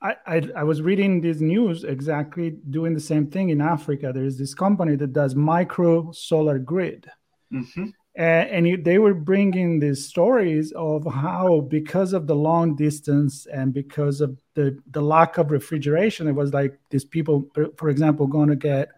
[0.02, 4.12] I, I I was reading this news exactly doing the same thing in Africa.
[4.12, 7.08] There's this company that does micro solar grid.
[7.52, 7.92] Mhm.
[8.16, 13.46] And, and you, they were bringing these stories of how because of the long distance
[13.46, 17.88] and because of the, the lack of refrigeration it was like these people for- for
[17.88, 18.88] example going to get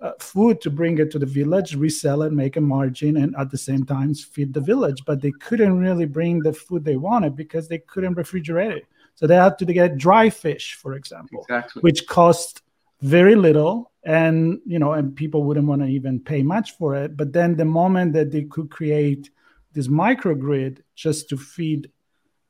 [0.00, 3.50] uh, food to bring it to the village resell it make a margin and at
[3.50, 7.34] the same time feed the village but they couldn't really bring the food they wanted
[7.34, 11.80] because they couldn't refrigerate it so they had to get dry fish for example Exactly.
[11.80, 12.62] which cost
[13.02, 17.14] very little and you know and people wouldn't want to even pay much for it.
[17.14, 19.30] But then the moment that they could create
[19.74, 21.90] this microgrid just to feed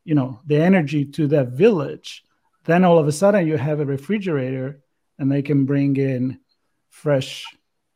[0.04, 2.24] you know the energy to that village
[2.64, 4.80] then all of a sudden you have a refrigerator
[5.18, 6.38] and they can bring in
[6.90, 7.44] fresh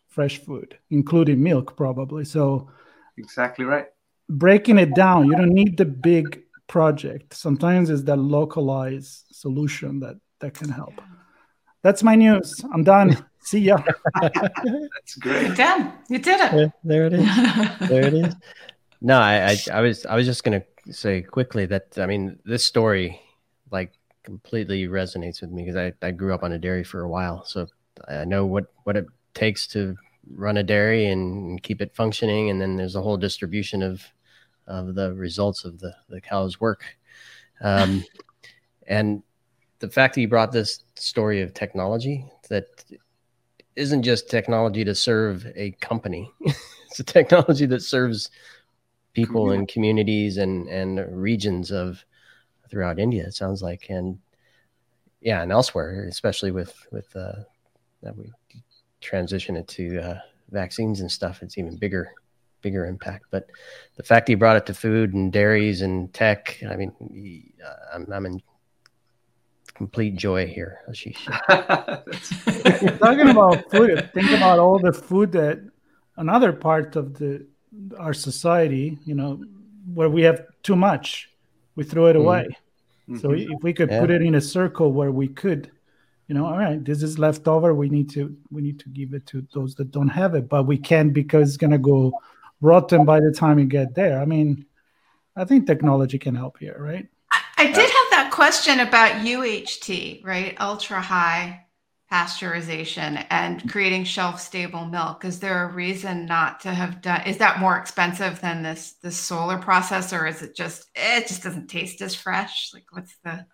[0.09, 2.25] fresh food including milk probably.
[2.25, 2.69] So
[3.17, 3.87] Exactly right.
[4.29, 7.35] breaking it down you don't need the big project.
[7.35, 11.01] Sometimes it's that localized solution that that can help.
[11.83, 12.65] That's my news.
[12.73, 13.83] I'm done see ya
[14.21, 15.47] That's great.
[15.47, 15.93] You're done.
[16.09, 16.53] You did it.
[16.55, 17.89] Yeah, there it is.
[17.89, 18.35] there it is.
[19.05, 22.65] No, I, I, I was, I was just gonna say quickly that I mean, this
[22.65, 23.21] story
[23.73, 27.09] like completely resonates with me because I, I grew up on a dairy for a
[27.09, 27.67] while, so
[28.09, 29.97] I know what what it takes to
[30.31, 34.05] run a dairy and keep it functioning, and then there's a whole distribution of
[34.67, 36.85] of the results of the the cow's work,
[37.61, 38.05] um,
[38.87, 39.23] and
[39.81, 42.85] the fact that you brought this story of technology that
[43.77, 46.31] isn't just technology to serve a company
[46.93, 48.31] it's a technology that serves
[49.15, 52.05] people and communities and and regions of
[52.69, 53.25] throughout India.
[53.25, 54.19] It sounds like, and
[55.21, 57.45] yeah, and elsewhere, especially with with uh,
[58.03, 58.33] that we
[59.01, 60.19] transition it to uh,
[60.51, 61.43] vaccines and stuff.
[61.43, 62.13] It's even bigger
[62.61, 63.25] bigger impact.
[63.31, 63.49] But
[63.97, 67.95] the fact that you brought it to food and dairies and tech, I mean, uh,
[67.97, 68.41] I'm, I'm in
[69.75, 71.23] complete joy here, Ashish.
[72.99, 75.61] Talking about food think about all the food that
[76.17, 77.47] another part of the
[77.99, 79.43] our society you know
[79.95, 81.31] where we have too much
[81.75, 82.21] we throw it Mhm.
[82.25, 82.45] away
[83.21, 83.51] so Mhm.
[83.55, 84.01] if we could Yeah.
[84.01, 85.71] put it in a circle where we could
[86.29, 89.15] you know all right this is left over we need to we need to give
[89.15, 92.13] it to those that don't have it but we can't because it's going to go
[92.61, 94.65] rotten by the time you get there i mean
[95.41, 97.07] i think technology can help here right
[97.65, 100.57] I did have that question about UHT, right?
[100.61, 101.67] Ultra high
[102.13, 105.25] pasteurization and creating shelf stable milk.
[105.25, 109.17] Is there a reason not to have done is that more expensive than this this
[109.17, 112.71] solar process or is it just it just doesn't taste as fresh?
[112.75, 113.47] Like what's the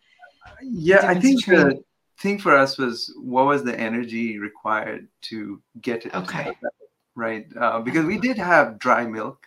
[0.62, 1.80] yeah, I think the
[2.20, 6.44] thing for us was what was the energy required to get it to Okay.
[6.44, 6.72] that
[7.14, 7.46] right?
[7.58, 9.46] Uh, because we did have dry milk,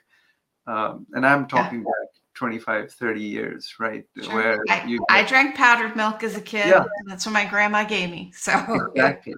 [0.68, 4.06] um, and I'm talking back 25, 30 years, right?
[4.22, 4.34] Sure.
[4.34, 6.68] Where I, you I drank powdered milk as a kid.
[6.68, 6.86] Yeah.
[7.08, 8.32] That's what my grandma gave me.
[8.36, 8.54] So
[8.96, 9.36] exactly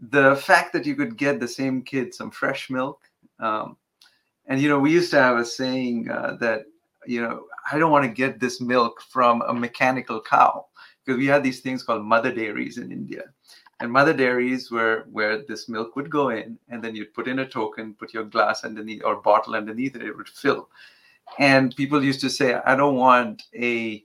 [0.00, 3.00] the fact that you could get the same kid some fresh milk
[3.40, 3.76] um,
[4.46, 6.62] and you know we used to have a saying uh, that
[7.06, 10.66] you know i don't want to get this milk from a mechanical cow
[11.04, 13.24] because we had these things called mother dairies in india
[13.80, 17.38] and mother dairies were where this milk would go in and then you'd put in
[17.38, 20.68] a token put your glass underneath or bottle underneath it it would fill
[21.38, 24.04] and people used to say, I don't want a,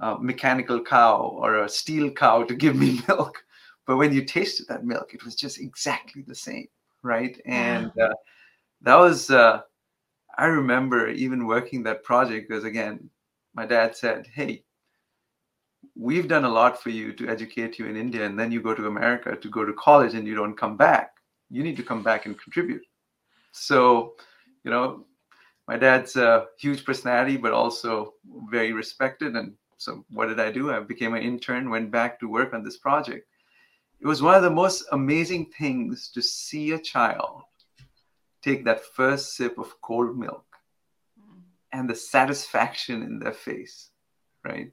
[0.00, 3.42] a mechanical cow or a steel cow to give me milk.
[3.86, 6.68] But when you tasted that milk, it was just exactly the same,
[7.02, 7.40] right?
[7.46, 8.14] And uh,
[8.82, 9.62] that was, uh,
[10.38, 13.10] I remember even working that project because, again,
[13.54, 14.64] my dad said, Hey,
[15.96, 18.74] we've done a lot for you to educate you in India, and then you go
[18.74, 21.14] to America to go to college and you don't come back.
[21.50, 22.82] You need to come back and contribute.
[23.52, 24.14] So,
[24.64, 25.04] you know,
[25.68, 28.14] my dad's a huge personality, but also
[28.50, 29.36] very respected.
[29.36, 30.72] And so, what did I do?
[30.72, 33.26] I became an intern, went back to work on this project.
[34.00, 37.42] It was one of the most amazing things to see a child
[38.42, 40.44] take that first sip of cold milk
[41.18, 41.40] mm.
[41.72, 43.90] and the satisfaction in their face,
[44.44, 44.72] right?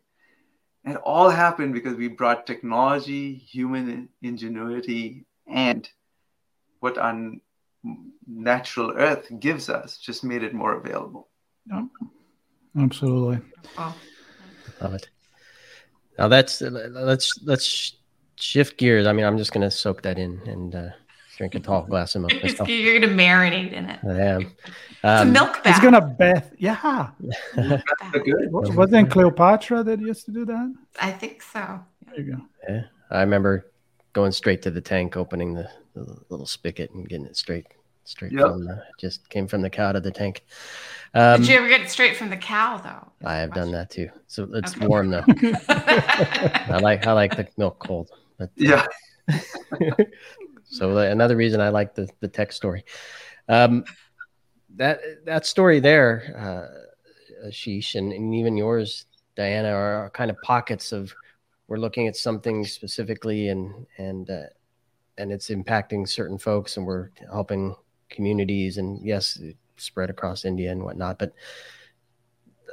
[0.83, 5.87] And it all happened because we brought technology, human ingenuity, and
[6.79, 7.33] what our
[8.27, 11.29] natural earth gives us, just made it more available.
[11.67, 11.85] Yeah,
[12.77, 13.39] absolutely.
[13.77, 15.09] Love it.
[16.17, 17.95] Now that's let's let's
[18.35, 19.07] shift gears.
[19.07, 20.89] I mean, I'm just gonna soak that in and uh,
[21.37, 22.33] drink a tall glass of milk.
[22.67, 23.99] You're gonna marinate in it.
[24.03, 24.55] I am.
[25.03, 25.77] Um, milk bath.
[25.77, 26.51] It's gonna bath.
[26.57, 27.11] Yeah.
[28.51, 30.75] Wasn't Cleopatra that used to do that?
[30.99, 31.79] I think so.
[32.07, 32.41] There you go.
[32.67, 33.71] Yeah, I remember
[34.13, 37.67] going straight to the tank, opening the, the little spigot, and getting it straight,
[38.03, 38.47] straight yep.
[38.47, 40.43] from the, just came from the cow to the tank.
[41.13, 43.27] Um, Did you ever get it straight from the cow though?
[43.27, 44.09] I have done that too.
[44.27, 44.87] So it's okay.
[44.87, 45.25] warm though.
[45.69, 48.11] I like I like the milk cold.
[48.37, 48.85] But, yeah.
[50.65, 52.85] so another reason I like the the tech story.
[53.47, 53.83] Um,
[54.75, 59.05] that that story there, uh, Ashish, and, and even yours,
[59.35, 61.13] Diana, are, are, kind of pockets of
[61.69, 64.47] we're looking at something specifically, and and uh,
[65.17, 67.75] and it's impacting certain folks, and we're helping
[68.09, 69.39] communities, and yes,
[69.77, 71.19] spread across India and whatnot.
[71.19, 71.31] But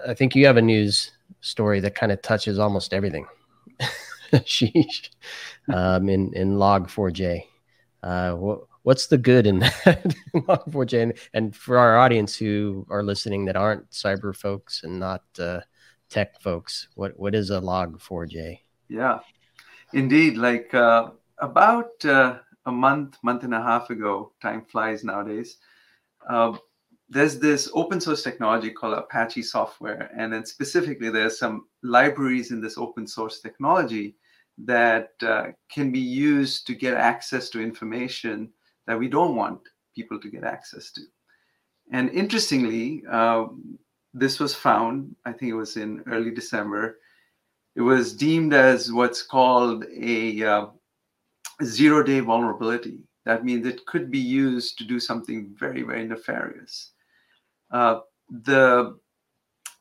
[0.06, 3.26] I think you have a news story that kind of touches almost everything.
[4.32, 5.10] Sheesh.
[5.72, 7.44] Um, in in Log4j.
[8.02, 11.02] Uh, what what's the good in that Log4j?
[11.02, 15.60] And, and for our audience who are listening that aren't cyber folks and not uh,
[16.08, 18.60] tech folks, what what is a Log4j?
[18.88, 19.20] Yeah,
[19.92, 20.36] indeed.
[20.36, 25.58] Like uh, about uh, a month, month and a half ago, time flies nowadays.
[26.28, 26.56] Uh,
[27.08, 32.60] there's this open source technology called Apache software, and then specifically there's some libraries in
[32.60, 34.16] this open source technology
[34.58, 38.50] that uh, can be used to get access to information
[38.86, 39.60] that we don't want
[39.94, 41.02] people to get access to.
[41.92, 43.46] And interestingly, uh,
[44.14, 46.98] this was found, I think it was in early December.
[47.76, 50.66] It was deemed as what's called a uh,
[51.62, 53.00] zero day vulnerability.
[53.26, 56.92] That means it could be used to do something very, very nefarious.
[57.70, 58.00] Uh,
[58.30, 58.98] the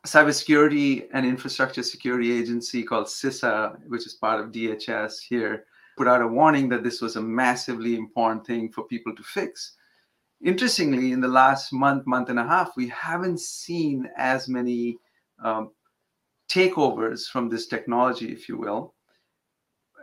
[0.05, 5.65] Cybersecurity and Infrastructure Security Agency called CISA, which is part of DHS here,
[5.97, 9.73] put out a warning that this was a massively important thing for people to fix.
[10.43, 14.97] Interestingly, in the last month, month and a half, we haven't seen as many
[15.43, 15.71] um,
[16.49, 18.93] takeovers from this technology, if you will,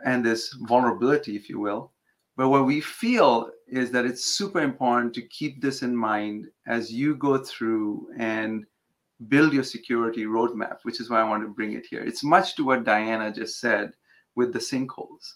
[0.05, 1.91] and this vulnerability, if you will.
[2.35, 6.91] But what we feel is that it's super important to keep this in mind as
[6.91, 8.65] you go through and
[9.27, 12.03] build your security roadmap, which is why I want to bring it here.
[12.03, 13.91] It's much to what Diana just said
[14.35, 15.35] with the sinkholes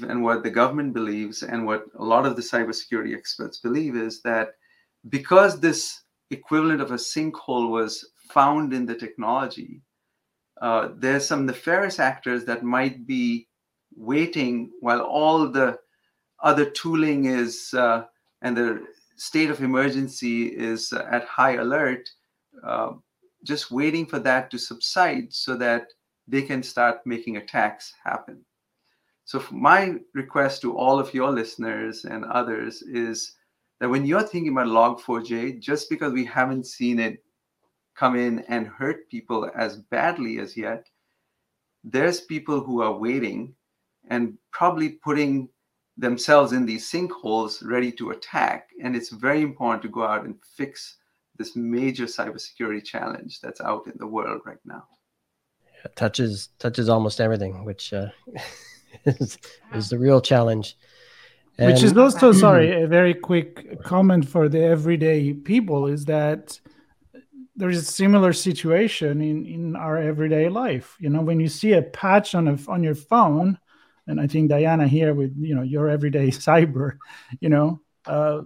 [0.00, 4.22] and what the government believes and what a lot of the cybersecurity experts believe is
[4.22, 4.50] that
[5.08, 9.82] because this equivalent of a sinkhole was found in the technology,
[10.60, 13.48] uh, there's some nefarious actors that might be
[13.96, 15.78] waiting while all the
[16.42, 18.04] other tooling is uh,
[18.42, 18.86] and the
[19.16, 22.08] state of emergency is uh, at high alert,
[22.64, 22.92] uh,
[23.44, 25.88] just waiting for that to subside so that
[26.26, 28.44] they can start making attacks happen.
[29.24, 33.34] So, my request to all of your listeners and others is
[33.80, 37.22] that when you're thinking about Log4j, just because we haven't seen it
[37.98, 40.88] come in and hurt people as badly as yet,
[41.82, 43.54] there's people who are waiting
[44.08, 45.48] and probably putting
[45.96, 48.68] themselves in these sinkholes ready to attack.
[48.82, 50.96] And it's very important to go out and fix
[51.36, 54.84] this major cybersecurity challenge that's out in the world right now.
[55.84, 58.08] It touches touches almost everything, which uh,
[59.04, 59.38] is,
[59.74, 60.76] is the real challenge.
[61.58, 66.60] And, Which is also, sorry, a very quick comment for the everyday people is that
[67.58, 70.96] there is a similar situation in, in our everyday life.
[71.00, 73.58] You know, when you see a patch on a, on your phone,
[74.06, 76.98] and I think Diana here with you know your everyday cyber,
[77.40, 78.42] you know, uh,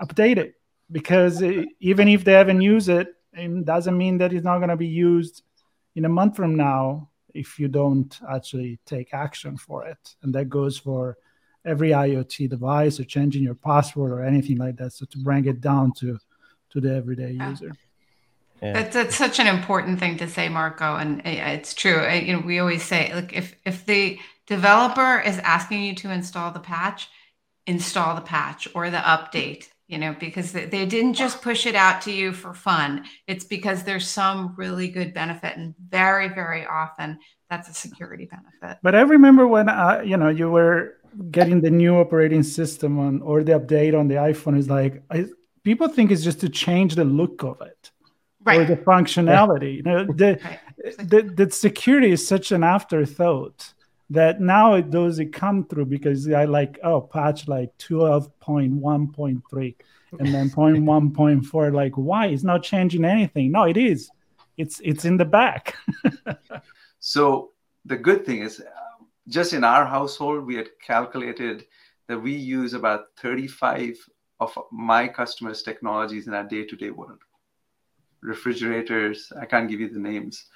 [0.00, 0.54] update it
[0.90, 4.70] because it, even if they haven't used it it doesn't mean that it's not going
[4.70, 5.42] to be used
[5.94, 10.16] in a month from now if you don't actually take action for it.
[10.22, 11.18] And that goes for
[11.64, 14.92] every IoT device or changing your password or anything like that.
[14.92, 16.18] So to bring it down to
[16.70, 17.72] to the everyday user.
[18.62, 18.72] Yeah.
[18.72, 22.08] That's, that's such an important thing to say, Marco, and it's true.
[22.10, 26.52] You know, we always say, like, if if the developer is asking you to install
[26.52, 27.08] the patch,
[27.66, 32.02] install the patch or the update you know because they didn't just push it out
[32.02, 37.18] to you for fun it's because there's some really good benefit and very very often
[37.50, 40.94] that's a security benefit but i remember when uh, you know you were
[41.30, 45.26] getting the new operating system on or the update on the iphone is like I,
[45.64, 47.90] people think it's just to change the look of it
[48.46, 48.60] right.
[48.60, 49.76] or the functionality.
[49.76, 50.60] You know the, right.
[50.98, 53.74] the, the security is such an afterthought
[54.10, 59.74] that now it does it come through because I like oh patch like 12.1.3
[60.18, 62.26] and then 0.1.4 like why?
[62.26, 63.50] It's not changing anything.
[63.52, 64.10] No it is.
[64.56, 65.74] It's it's in the back.
[67.06, 67.52] So
[67.84, 68.60] the good thing is
[69.28, 71.64] just in our household we had calculated
[72.08, 73.96] that we use about 35
[74.40, 77.20] of my customers technologies in our day-to-day world
[78.26, 80.46] refrigerators i can't give you the names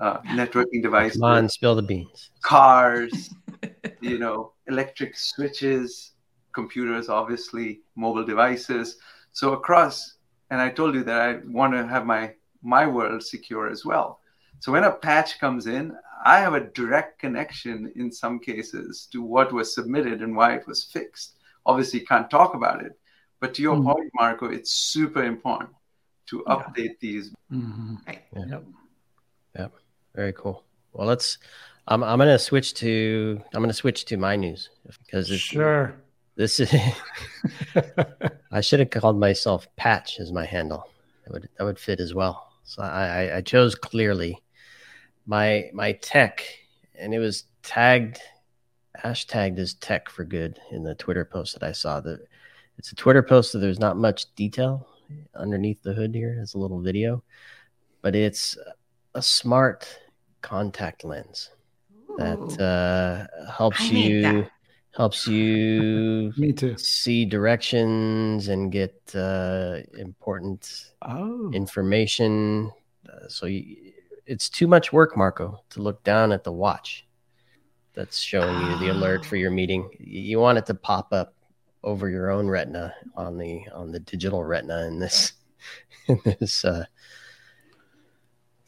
[0.00, 1.20] uh, networking devices.
[1.20, 2.30] Come on, spill the beans.
[2.42, 3.30] Cars,
[4.00, 6.12] you know, electric switches,
[6.54, 8.98] computers, obviously, mobile devices.
[9.32, 10.14] So across,
[10.50, 14.20] and I told you that I want to have my my world secure as well.
[14.60, 19.20] So when a patch comes in, I have a direct connection in some cases to
[19.20, 21.38] what was submitted and why it was fixed.
[21.66, 22.92] Obviously, can't talk about it,
[23.40, 23.90] but to your mm-hmm.
[23.90, 25.70] point, Marco, it's super important
[26.32, 26.92] to update yeah.
[27.00, 27.30] these.
[27.52, 27.94] Mm-hmm.
[28.06, 28.22] Right.
[28.34, 28.44] Yeah.
[28.48, 28.64] Yep.
[29.58, 29.72] Yep.
[30.14, 30.64] Very cool.
[30.92, 31.38] Well, let's.
[31.88, 35.96] I'm I'm gonna switch to I'm gonna switch to my news because it's, sure
[36.36, 36.72] this is.
[38.52, 40.88] I should have called myself Patch as my handle.
[41.24, 42.52] That would that would fit as well.
[42.64, 44.40] So I I chose clearly
[45.26, 46.44] my my tech,
[46.94, 48.20] and it was tagged
[49.02, 52.00] hashtagged as tech for good in the Twitter post that I saw.
[52.00, 52.20] That
[52.78, 54.86] it's a Twitter post, so there's not much detail
[55.34, 56.38] underneath the hood here.
[56.40, 57.22] It's a little video,
[58.00, 58.56] but it's
[59.14, 59.88] a smart
[60.40, 61.50] contact lens
[62.10, 62.16] Ooh.
[62.18, 64.50] that uh, helps I you that.
[64.94, 71.50] helps you me too see directions and get uh, important oh.
[71.52, 72.70] information.
[73.08, 73.92] Uh, so you,
[74.26, 77.06] it's too much work, Marco, to look down at the watch
[77.94, 79.90] that's showing you the alert for your meeting.
[79.98, 81.34] You want it to pop up
[81.84, 85.32] over your own retina on the on the digital retina in this
[86.08, 86.84] in this uh,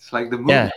[0.04, 0.52] it's like the movie.
[0.52, 0.70] Yeah,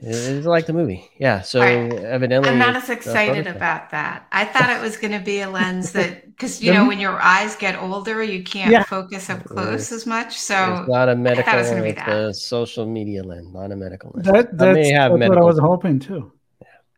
[0.00, 1.08] it's like the movie.
[1.16, 1.42] Yeah.
[1.42, 4.26] So evidently, I'm not as excited about that.
[4.32, 7.20] I thought it was going to be a lens that, because you know, when your
[7.22, 8.82] eyes get older, you can't yeah.
[8.82, 10.36] focus up close as much.
[10.36, 11.52] So it's not a medical.
[11.60, 14.26] It's a social media lens, not a medical lens.
[14.26, 16.32] That, that's, may have that's what I was hoping too.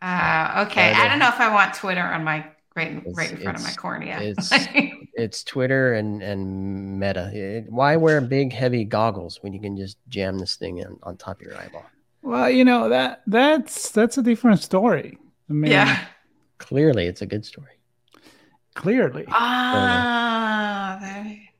[0.01, 3.39] Uh, okay, I don't know if I want Twitter on my right in, right in
[3.39, 4.18] front of my cornea.
[4.20, 4.51] It's
[5.14, 7.31] it's Twitter and and Meta.
[7.33, 11.16] It, why wear big heavy goggles when you can just jam this thing in on
[11.16, 11.85] top of your eyeball?
[12.22, 15.18] Well, you know that that's that's a different story.
[15.49, 16.05] I mean, yeah.
[16.59, 17.79] Clearly, it's a good story.
[18.75, 19.25] Clearly.
[19.29, 20.99] Ah.
[21.01, 21.51] Very...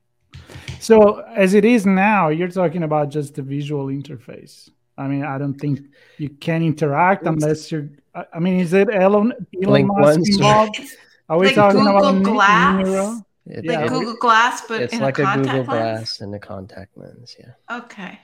[0.81, 4.71] So as it is now, you're talking about just the visual interface.
[4.97, 5.81] I mean, I don't think
[6.19, 7.89] you can interact unless you're.
[8.15, 9.33] I mean, is it Elon
[9.63, 10.81] Elon Musk involved?
[11.29, 13.23] Are we like talking Google about Glass?
[13.47, 15.67] It's like Google Glass, but it's in like a, a Google lens?
[15.67, 17.37] Glass and a contact lens.
[17.39, 17.79] Yeah.
[17.79, 18.21] Okay.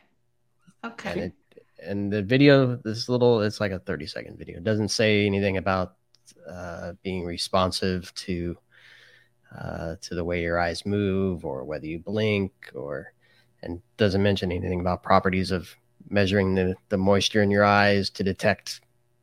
[0.85, 1.11] Okay.
[1.11, 1.33] And, it,
[1.83, 4.59] and, the video, this little, it's like a 30 second video.
[4.59, 5.97] It doesn't say anything about
[6.49, 8.57] uh, being responsive to
[9.59, 13.13] uh, to the way your eyes move or whether you blink or
[13.63, 15.75] and doesn't mention anything about properties of
[16.09, 18.81] measuring the, the moisture in your eyes to detect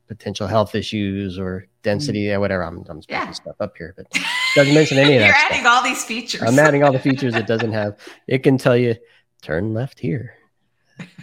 [0.07, 2.36] potential health issues or density mm.
[2.36, 2.63] or whatever.
[2.63, 3.32] I'm, I'm yeah.
[3.32, 4.07] stuff up here, but
[4.55, 5.25] doesn't mention any of that.
[5.25, 5.51] You're stuff.
[5.51, 6.41] adding all these features.
[6.41, 7.97] I'm adding all the features it doesn't have.
[8.28, 8.95] It can tell you
[9.41, 10.36] turn left here.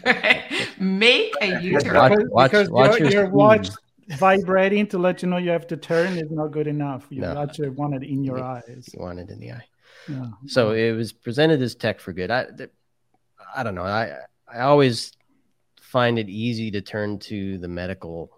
[0.79, 1.95] Make a U-turn.
[1.95, 3.71] Watch, watch, because watch your, your watch
[4.19, 7.07] vibrating to let you know you have to turn is not good enough.
[7.11, 8.91] You no, actually uh, want it in your you, eyes.
[8.93, 9.65] You want it in the eye.
[10.09, 10.27] Yeah.
[10.47, 12.31] So it was presented as tech for good.
[12.31, 12.47] I,
[13.57, 13.85] I don't know.
[13.85, 14.19] I
[14.53, 15.13] I always
[15.95, 18.29] find it easy to turn to the medical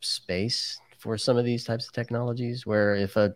[0.00, 3.34] space for some of these types of technologies where if a,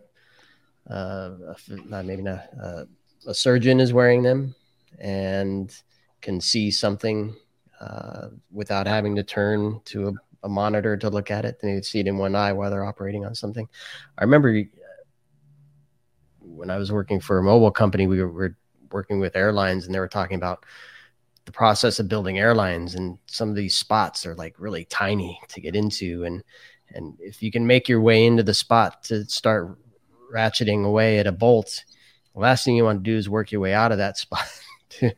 [0.91, 1.31] uh,
[1.73, 2.85] a maybe not uh,
[3.27, 4.55] a surgeon is wearing them
[4.99, 5.81] and
[6.21, 7.35] can see something
[7.81, 12.01] uh, without having to turn to a, a, monitor to look at it, they see
[12.01, 13.67] it in one eye while they're operating on something.
[14.19, 14.63] I remember
[16.43, 18.55] when I was working for a mobile company, we were
[18.93, 20.67] working with airlines and they were talking about
[21.49, 25.63] the process of building airlines and some of these spots are like really tiny to
[25.63, 26.45] get into and
[26.91, 29.79] and if you can make your way into the spot to start
[30.31, 31.85] ratcheting away at a bolt
[32.35, 34.47] the last thing you want to do is work your way out of that spot
[34.91, 35.11] to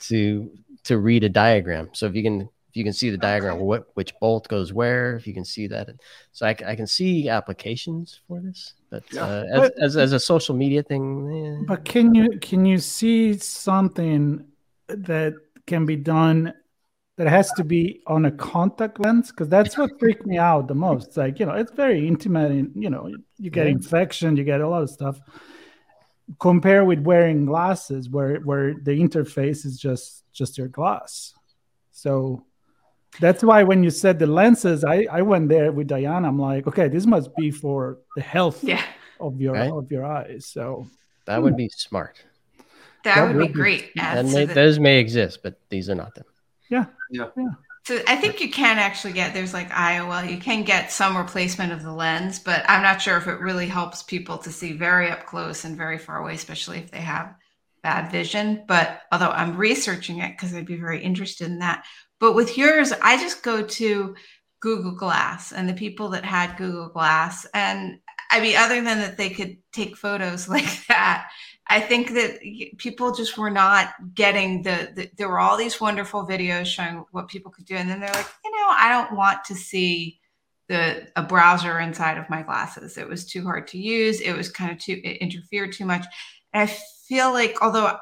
[0.00, 0.50] to
[0.82, 1.88] to read a diagram.
[1.92, 5.14] So if you can if you can see the diagram what which bolt goes where
[5.14, 5.88] if you can see that
[6.32, 9.24] so i, I can see applications for this but, Yeah.
[9.24, 11.06] uh, as, But- as, as a social media thing
[11.36, 14.44] eh, But can you can you see something
[14.88, 15.34] that
[15.66, 16.52] can be done
[17.16, 19.30] that has to be on a contact lens?
[19.30, 21.08] Because that's what freaked me out the most.
[21.08, 23.72] It's like you know, it's very intimate, and you know, you get Yeah.
[23.72, 25.20] infection, you get a lot of stuff.
[26.38, 31.34] Compare with wearing glasses, where where the interface is just just your glass.
[31.90, 32.44] So
[33.20, 36.28] that's why when you said the lenses, I I went there with Diana.
[36.28, 38.82] I'm like, okay, this must be for the health Yeah,
[39.18, 39.70] of your Right.
[39.70, 40.46] of your eyes.
[40.46, 40.86] So
[41.26, 41.56] that would hmm.
[41.56, 42.24] be smart
[43.04, 43.90] that, That would would be be- great.
[43.94, 46.24] Yeah, and so may, that- those may exist but these are not them
[46.68, 46.84] yeah,
[47.84, 51.72] So I think you can actually get there's like IOL, you can get some replacement
[51.72, 55.10] of the lens, but I'm not sure if it really helps people to see very
[55.10, 57.34] up close and very far away, especially if they have
[57.82, 58.62] bad vision.
[58.68, 61.84] But although I'm researching it because I'd be very interested in that.
[62.20, 64.14] But with yours, I just go to
[64.60, 67.46] Google Glass and the people that had Google Glass.
[67.54, 67.98] And
[68.30, 71.28] I mean, other than that, they could take photos like that.
[71.70, 72.40] I think that
[72.78, 77.28] people just were not getting the, the, there were all these wonderful videos showing what
[77.28, 77.76] people could do.
[77.76, 80.18] And then they're like, you know, I don't want to see
[80.68, 82.98] the a browser inside of my glasses.
[82.98, 84.20] It was too hard to use.
[84.20, 86.04] It was kind of too, it interfered too much.
[86.52, 86.72] And I
[87.06, 87.96] feel like, although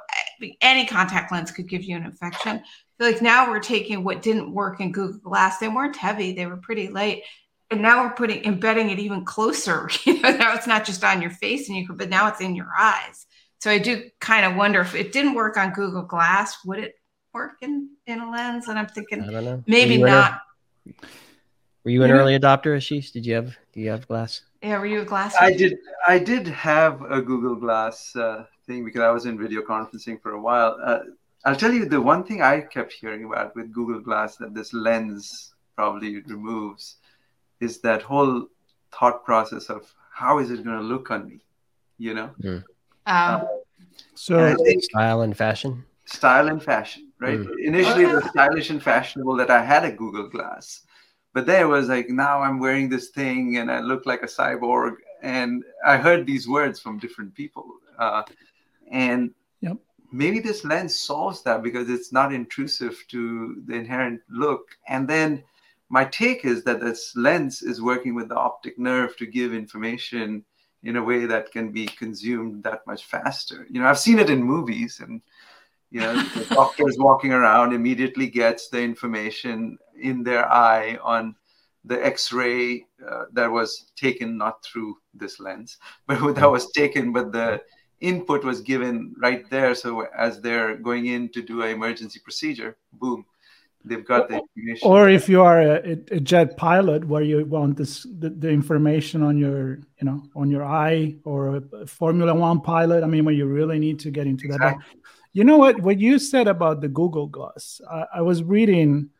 [0.62, 4.22] any contact lens could give you an infection, I feel like now we're taking what
[4.22, 5.58] didn't work in Google Glass.
[5.58, 7.22] They weren't heavy, they were pretty light.
[7.70, 9.90] And now we're putting embedding it even closer.
[10.06, 12.40] You know, now it's not just on your face and you could, but now it's
[12.40, 13.26] in your eyes.
[13.58, 16.94] So I do kind of wonder if it didn't work on Google Glass, would it
[17.34, 18.68] work in, in a lens?
[18.68, 20.40] And I'm thinking don't know maybe Were you an ear- not.
[21.84, 24.78] were you an You early adopter ashish did you have do you have glass Yeah,
[24.78, 25.34] were you a glass?
[25.40, 25.78] I did.
[26.06, 30.32] I did have a Google Glass uh, thing because I was in video conferencing for
[30.32, 30.76] a while.
[30.82, 31.00] Uh,
[31.44, 34.72] I'll tell you the one thing I kept hearing about with Google Glass that this
[34.74, 36.96] lens probably removes
[37.60, 38.48] is that whole
[38.90, 41.38] thought process of how is it going to look on me,
[41.98, 42.30] you know?
[43.08, 43.46] Um,
[44.14, 47.40] so And think style and fashion style and fashion, right?
[47.40, 47.48] Mm.
[47.64, 50.82] Initially, it was stylish and fashionable that I had a Google Glass,
[51.34, 54.26] but then it was like now I'm wearing this thing and I look like a
[54.26, 54.96] cyborg.
[55.22, 57.66] And I heard these words from different people,
[57.98, 58.22] uh,
[58.90, 59.78] and Yep.
[60.12, 64.62] maybe this lens solves that because it's not intrusive to the inherent look.
[64.88, 65.42] And then
[65.90, 70.44] my take is that this lens is working with the optic nerve to give information
[70.82, 73.66] in a way that can be consumed that much faster.
[73.70, 75.20] You know, I've seen it in movies and
[75.90, 81.34] you know the doctor is walking around immediately gets the information in their eye on
[81.84, 87.32] the x-ray uh, that was taken not through this lens but that was taken but
[87.32, 87.60] the
[88.00, 92.76] input was given right there so as they're going in to do an emergency procedure
[92.92, 93.24] boom
[93.88, 97.76] they've got the information or if you are a, a jet pilot where you want
[97.76, 102.60] this the, the information on your you know on your eye or a formula one
[102.60, 104.54] pilot i mean when you really need to get into that.
[104.54, 104.84] Exactly.
[104.92, 105.02] But
[105.34, 105.80] you know what?
[105.80, 109.10] What you said about the google glass i, I was reading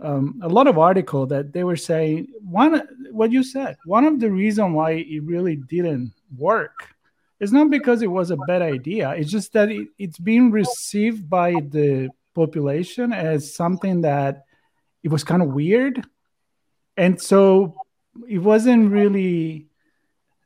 [0.00, 4.18] um, a lot of article that they were saying one what you said one of
[4.20, 6.94] the reason why it really didn't work
[7.40, 9.10] is not because it was a bad idea.
[9.10, 14.44] It's just that it, it's being received by the population as something that
[15.02, 16.04] it was kind of weird.
[16.96, 17.74] And so
[18.28, 19.68] it wasn't really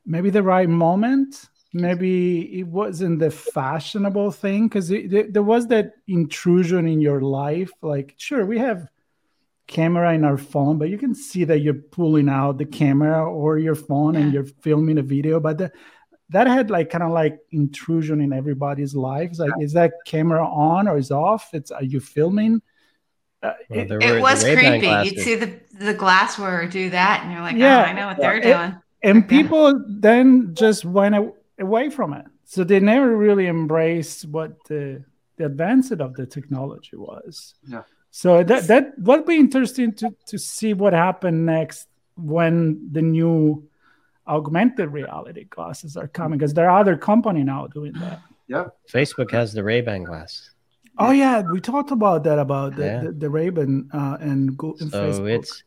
[0.05, 1.45] maybe the right moment.
[1.71, 8.15] Maybe it wasn't the fashionable thing because there was that intrusion in your life like
[8.17, 8.89] sure we have
[9.67, 13.59] camera in our phone but you can see that you're pulling out the camera or
[13.59, 15.71] your phone and you're filming a video but the,
[16.29, 20.87] that had like kind of like intrusion in everybody's lives like is that camera on
[20.87, 22.61] or is off it's are you filming
[23.41, 24.87] uh, Well, it- there it were was creepy.
[25.05, 27.77] You'd see the the glass wearer do that, and you're like, Yeah.
[27.79, 28.75] oh, I know what they're It- doing.
[29.01, 29.27] and Yeah.
[29.27, 31.15] people then just went
[31.57, 35.03] away from it so they never really embraced what the
[35.37, 37.83] the advancement of the technology was Yeah.
[38.11, 43.63] so that that would be interesting to to see what happened next when the new
[44.37, 48.65] augmented reality glasses are coming because there are other company now doing that Yeah.
[48.97, 50.51] facebook has the ray-ban glass
[51.03, 53.01] oh yeah we talked about that about the Yeah.
[53.03, 55.31] the, the Ray-Ban uh, and, Go- and so Facebook.
[55.37, 55.63] it's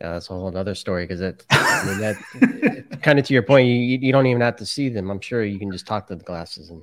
[0.00, 3.44] yeah, that's a whole other story because that, I mean, that kind of to your
[3.44, 3.74] point, you,
[4.06, 5.08] you don't even have to see them.
[5.08, 6.82] I'm sure you can just talk to the glasses and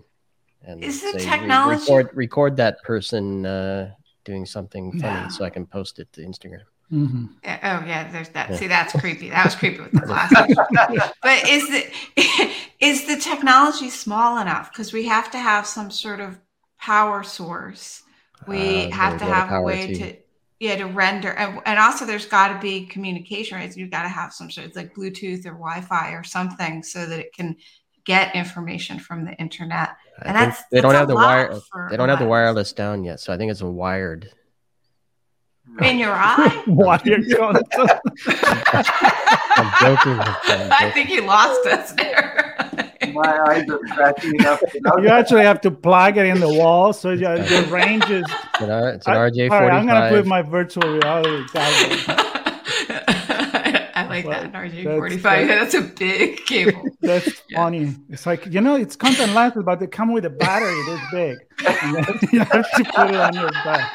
[0.64, 3.92] and Is the say, "Re- technology- record record that person uh,
[4.24, 5.28] doing something funny Yeah.
[5.28, 6.64] so I can post it to Instagram.
[6.92, 7.30] Mhm.
[7.46, 8.50] Oh yeah, there's that.
[8.52, 8.56] Yeah.
[8.58, 9.30] See, that's creepy.
[9.30, 10.56] That was creepy with the glasses.
[11.24, 14.72] but is the is the technology small enough?
[14.72, 16.40] Because we have to have some sort of
[16.80, 18.04] power source.
[18.46, 19.94] We Uh, have to have a way too.
[19.96, 20.16] to
[20.60, 23.58] yeah to render, and, and also there's got to be communication.
[23.58, 23.76] Right?
[23.76, 27.20] You've got to have some sort of like Bluetooth or Wi-Fi or something so that
[27.20, 27.56] it can
[28.04, 29.90] get information from the internet.
[30.26, 31.60] And think that's they don't that's have the wire.
[31.90, 34.30] They don't have the wireless down yet, so I think it's a wired.
[35.82, 36.64] In your eye.
[36.68, 38.02] What you're going to-
[39.58, 40.20] I'm joking.
[40.20, 40.92] I'm I joking.
[40.94, 42.94] think you lost us there.
[43.14, 44.62] My eyes are scratching enough.
[45.02, 48.24] you actually have to plug it in the wall, so your, your range is.
[48.54, 51.44] It's an, R- it's an I- RJ all right, I'm gonna put my virtual reality
[51.52, 52.06] goggles.
[53.94, 55.22] I like Well, that an RJ45.
[55.22, 56.84] that's- That's a big cable.
[57.02, 57.58] That's Yeah.
[57.64, 57.96] funny.
[58.10, 61.38] It's like you know, it's content lenses, but they come with a battery this big,
[61.68, 63.92] and then you have to put it on your back.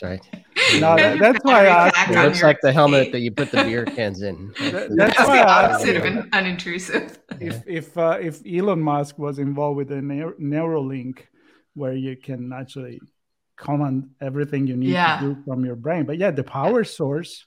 [0.00, 0.44] That's right.
[0.80, 2.22] No, that- that's why I asked It you.
[2.22, 4.52] looks like the helmet that you put the beer cans in.
[4.60, 5.98] That- That's that's why the I asked opposite you.
[6.00, 7.18] of an unintrusive.
[7.40, 11.20] if if uh, if Elon Musk was involved with a Neur- Neuralink,
[11.74, 13.00] where you can actually
[13.56, 15.20] command everything you need Yeah.
[15.20, 16.04] to do from your brain.
[16.04, 17.46] But yeah, the power source.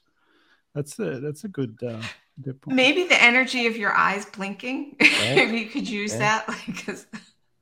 [0.74, 2.00] That's a that's a good uh,
[2.40, 2.76] good point.
[2.76, 4.96] Maybe the energy of your eyes blinking.
[5.00, 6.18] if you could use Yeah.
[6.20, 7.06] that, like, because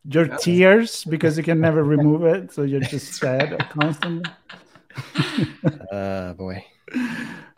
[0.05, 4.31] Your tears because you can never remove it, so you're just sad constantly.
[5.93, 6.65] Uh, boy.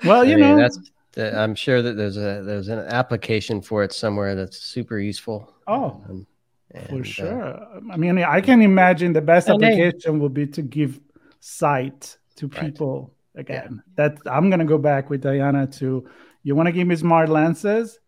[0.05, 0.79] Well, you I mean, know, that's.
[1.13, 5.53] that- I'm sure that there's a there's an application for it somewhere that's super useful.
[5.67, 6.27] Oh, Um,
[6.89, 7.67] for and, uh, sure.
[7.93, 11.01] I mean, I can imagine the best application would be to give
[11.41, 12.61] sight to Right.
[12.61, 13.83] people again.
[13.97, 16.09] That I'm gonna go back with Diana to.
[16.43, 17.99] You want to give me smart lenses?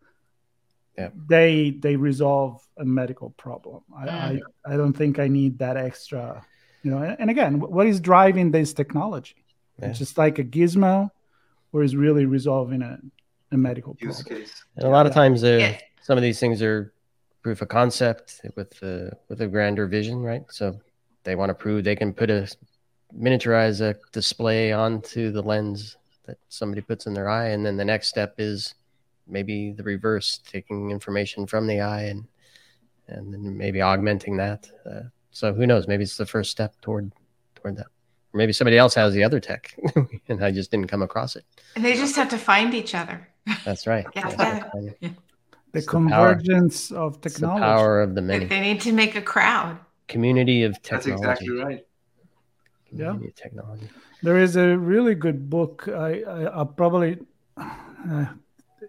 [0.97, 1.09] Yeah.
[1.29, 3.83] They they resolve a medical problem.
[3.95, 4.41] I, I Mm.
[4.73, 6.43] I don't think I need that extra.
[6.85, 9.43] You know, and and again, what is driving this technology?
[9.79, 9.87] Yeah.
[9.89, 11.09] It's just like a gizmo,
[11.73, 12.99] or is really resolving a,
[13.51, 14.43] a medical use problem.
[14.43, 14.63] case.
[14.75, 15.77] And a lot of times, they're, Yeah.
[16.03, 16.93] some of these things are
[17.41, 20.43] proof of concept with the with a grander vision, right?
[20.51, 20.79] So
[21.23, 22.47] they want to prove they can put a
[23.19, 27.85] miniaturize a display onto the lens that somebody puts in their eye, and then the
[27.85, 28.75] next step is
[29.27, 32.27] maybe the reverse, taking information from the eye and
[33.07, 34.69] and then maybe augmenting that.
[34.85, 35.01] Uh,
[35.35, 35.85] so who knows?
[35.87, 37.11] Maybe it's the first step toward
[37.55, 37.87] toward that.
[38.33, 39.75] Or maybe somebody else has the other tech,
[40.29, 41.43] and I just didn't come across it.
[41.75, 43.27] And they just have to find each other.
[43.65, 44.05] That's right.
[44.15, 44.65] Yeah, That's
[45.01, 45.09] yeah.
[45.73, 46.35] The It's the power.
[46.35, 48.45] convergence of It's the power of the They, many.
[48.45, 49.77] they need to make a crowd.
[50.07, 51.11] community of technology.
[51.11, 51.85] That's exactly right.
[52.89, 53.89] Community of technology.
[54.23, 55.87] There is a really good book.
[55.89, 57.19] I, I I'll probably
[57.57, 58.25] uh,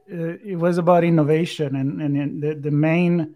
[0.09, 3.35] it was about innovation, and and the, the main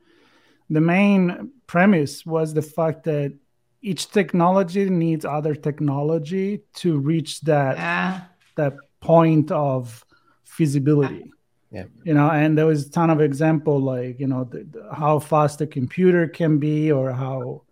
[0.70, 3.34] the main premise was the fact that
[3.82, 8.20] each technology needs other technology to reach that Yeah.
[8.56, 10.04] that point of
[10.44, 11.32] feasibility.
[11.72, 11.84] Yeah.
[12.04, 15.18] You know, and there was a ton of example like you know the, the- how
[15.18, 17.62] fast a computer can be, or how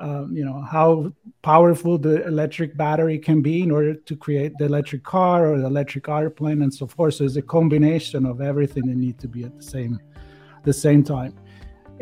[0.00, 4.64] um, you know how powerful the electric battery can be in order to create the
[4.64, 7.14] electric car or the electric airplane and so forth.
[7.14, 10.00] So it's a combination of everything that need to be at the same
[10.64, 11.34] the same time.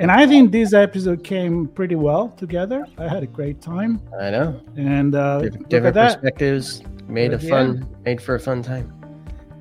[0.02, 2.84] And I think this episode came pretty well together.
[2.98, 4.60] I had a great time, I know.
[4.76, 6.14] and uh, Different, look different that.
[6.20, 7.48] perspectives made a Yeah.
[7.50, 8.92] fun made for a fun time.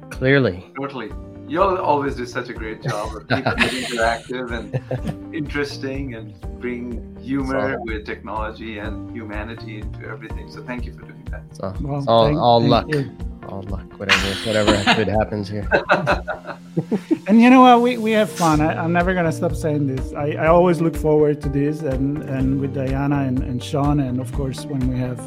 [0.10, 0.66] Clearly.
[0.80, 1.10] Totally.
[1.48, 6.34] You all always do such a great job of keeping it interactive and interesting and
[6.60, 10.50] bring humor So- with technology and humanity into everything.
[10.50, 11.44] So thank you for doing that.
[11.52, 12.88] It's all, Well, all, thank- all thank luck.
[12.96, 13.12] you.
[13.52, 14.00] All luck.
[14.00, 15.68] Whatever whatever good happens here.
[17.28, 17.82] And you know what?
[17.82, 18.62] We, we have fun.
[18.62, 20.14] I, I'm never gonna stop saying this.
[20.14, 24.20] I, I always look forward to this, and and with Diana and, and Sean, and
[24.22, 25.20] of course when we have,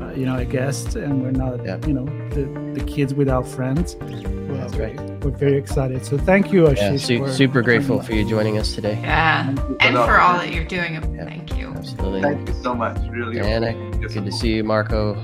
[0.00, 1.78] uh, you know, a guest, and we're not, Yeah.
[1.86, 2.44] you know, the,
[2.78, 3.94] the kids without friends.
[4.00, 4.98] Well, That's right.
[5.24, 6.04] We're very excited.
[6.04, 7.00] So thank you, Yeah, Ashish.
[7.06, 8.98] su- for super grateful for you joining us today.
[9.02, 9.48] Yeah.
[9.80, 10.94] And for all that you're doing.
[10.94, 11.24] Yeah.
[11.24, 11.68] Thank you.
[11.74, 12.22] Absolutely.
[12.22, 12.98] Thank you so much.
[13.08, 13.38] Really.
[13.38, 15.16] Diana, good to see you, Marco.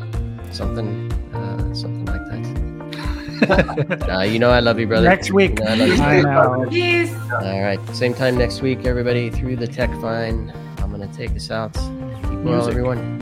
[0.53, 1.11] Something
[4.09, 5.09] Uh, you know I love you, brother.
[5.09, 5.59] Next week.
[5.59, 7.05] You know I love you.
[7.05, 7.15] Peace.
[7.33, 7.79] All right.
[7.95, 10.53] Same time next week, everybody, through the tech vine.
[10.79, 11.75] I'm going to take us out.
[11.75, 13.19] Keep well, everyone.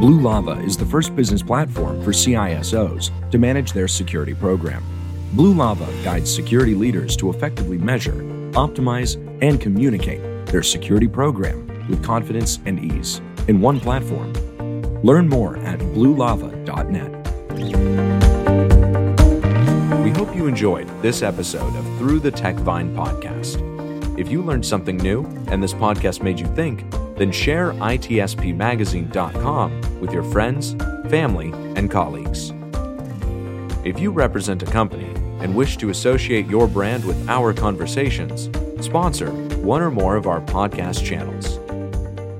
[0.00, 4.82] Blue Lava is the first business platform for CISOs to manage their security program.
[5.34, 12.02] Blue Lava guides security leaders to effectively measure, optimize, and communicate their security program with
[12.04, 14.32] confidence and ease in one platform.
[15.02, 17.12] Learn more at bluelava.net.
[20.02, 23.68] We hope you enjoyed this episode of Through the Tech Vine podcast.
[24.18, 26.84] If you learned something new and this podcast made you think,
[27.16, 30.74] then share itspmagazine.com with your friends,
[31.08, 32.52] family, and colleagues.
[33.84, 38.48] If you represent a company and wish to associate your brand with our conversations,
[38.84, 39.30] sponsor
[39.62, 41.51] one or more of our podcast channels.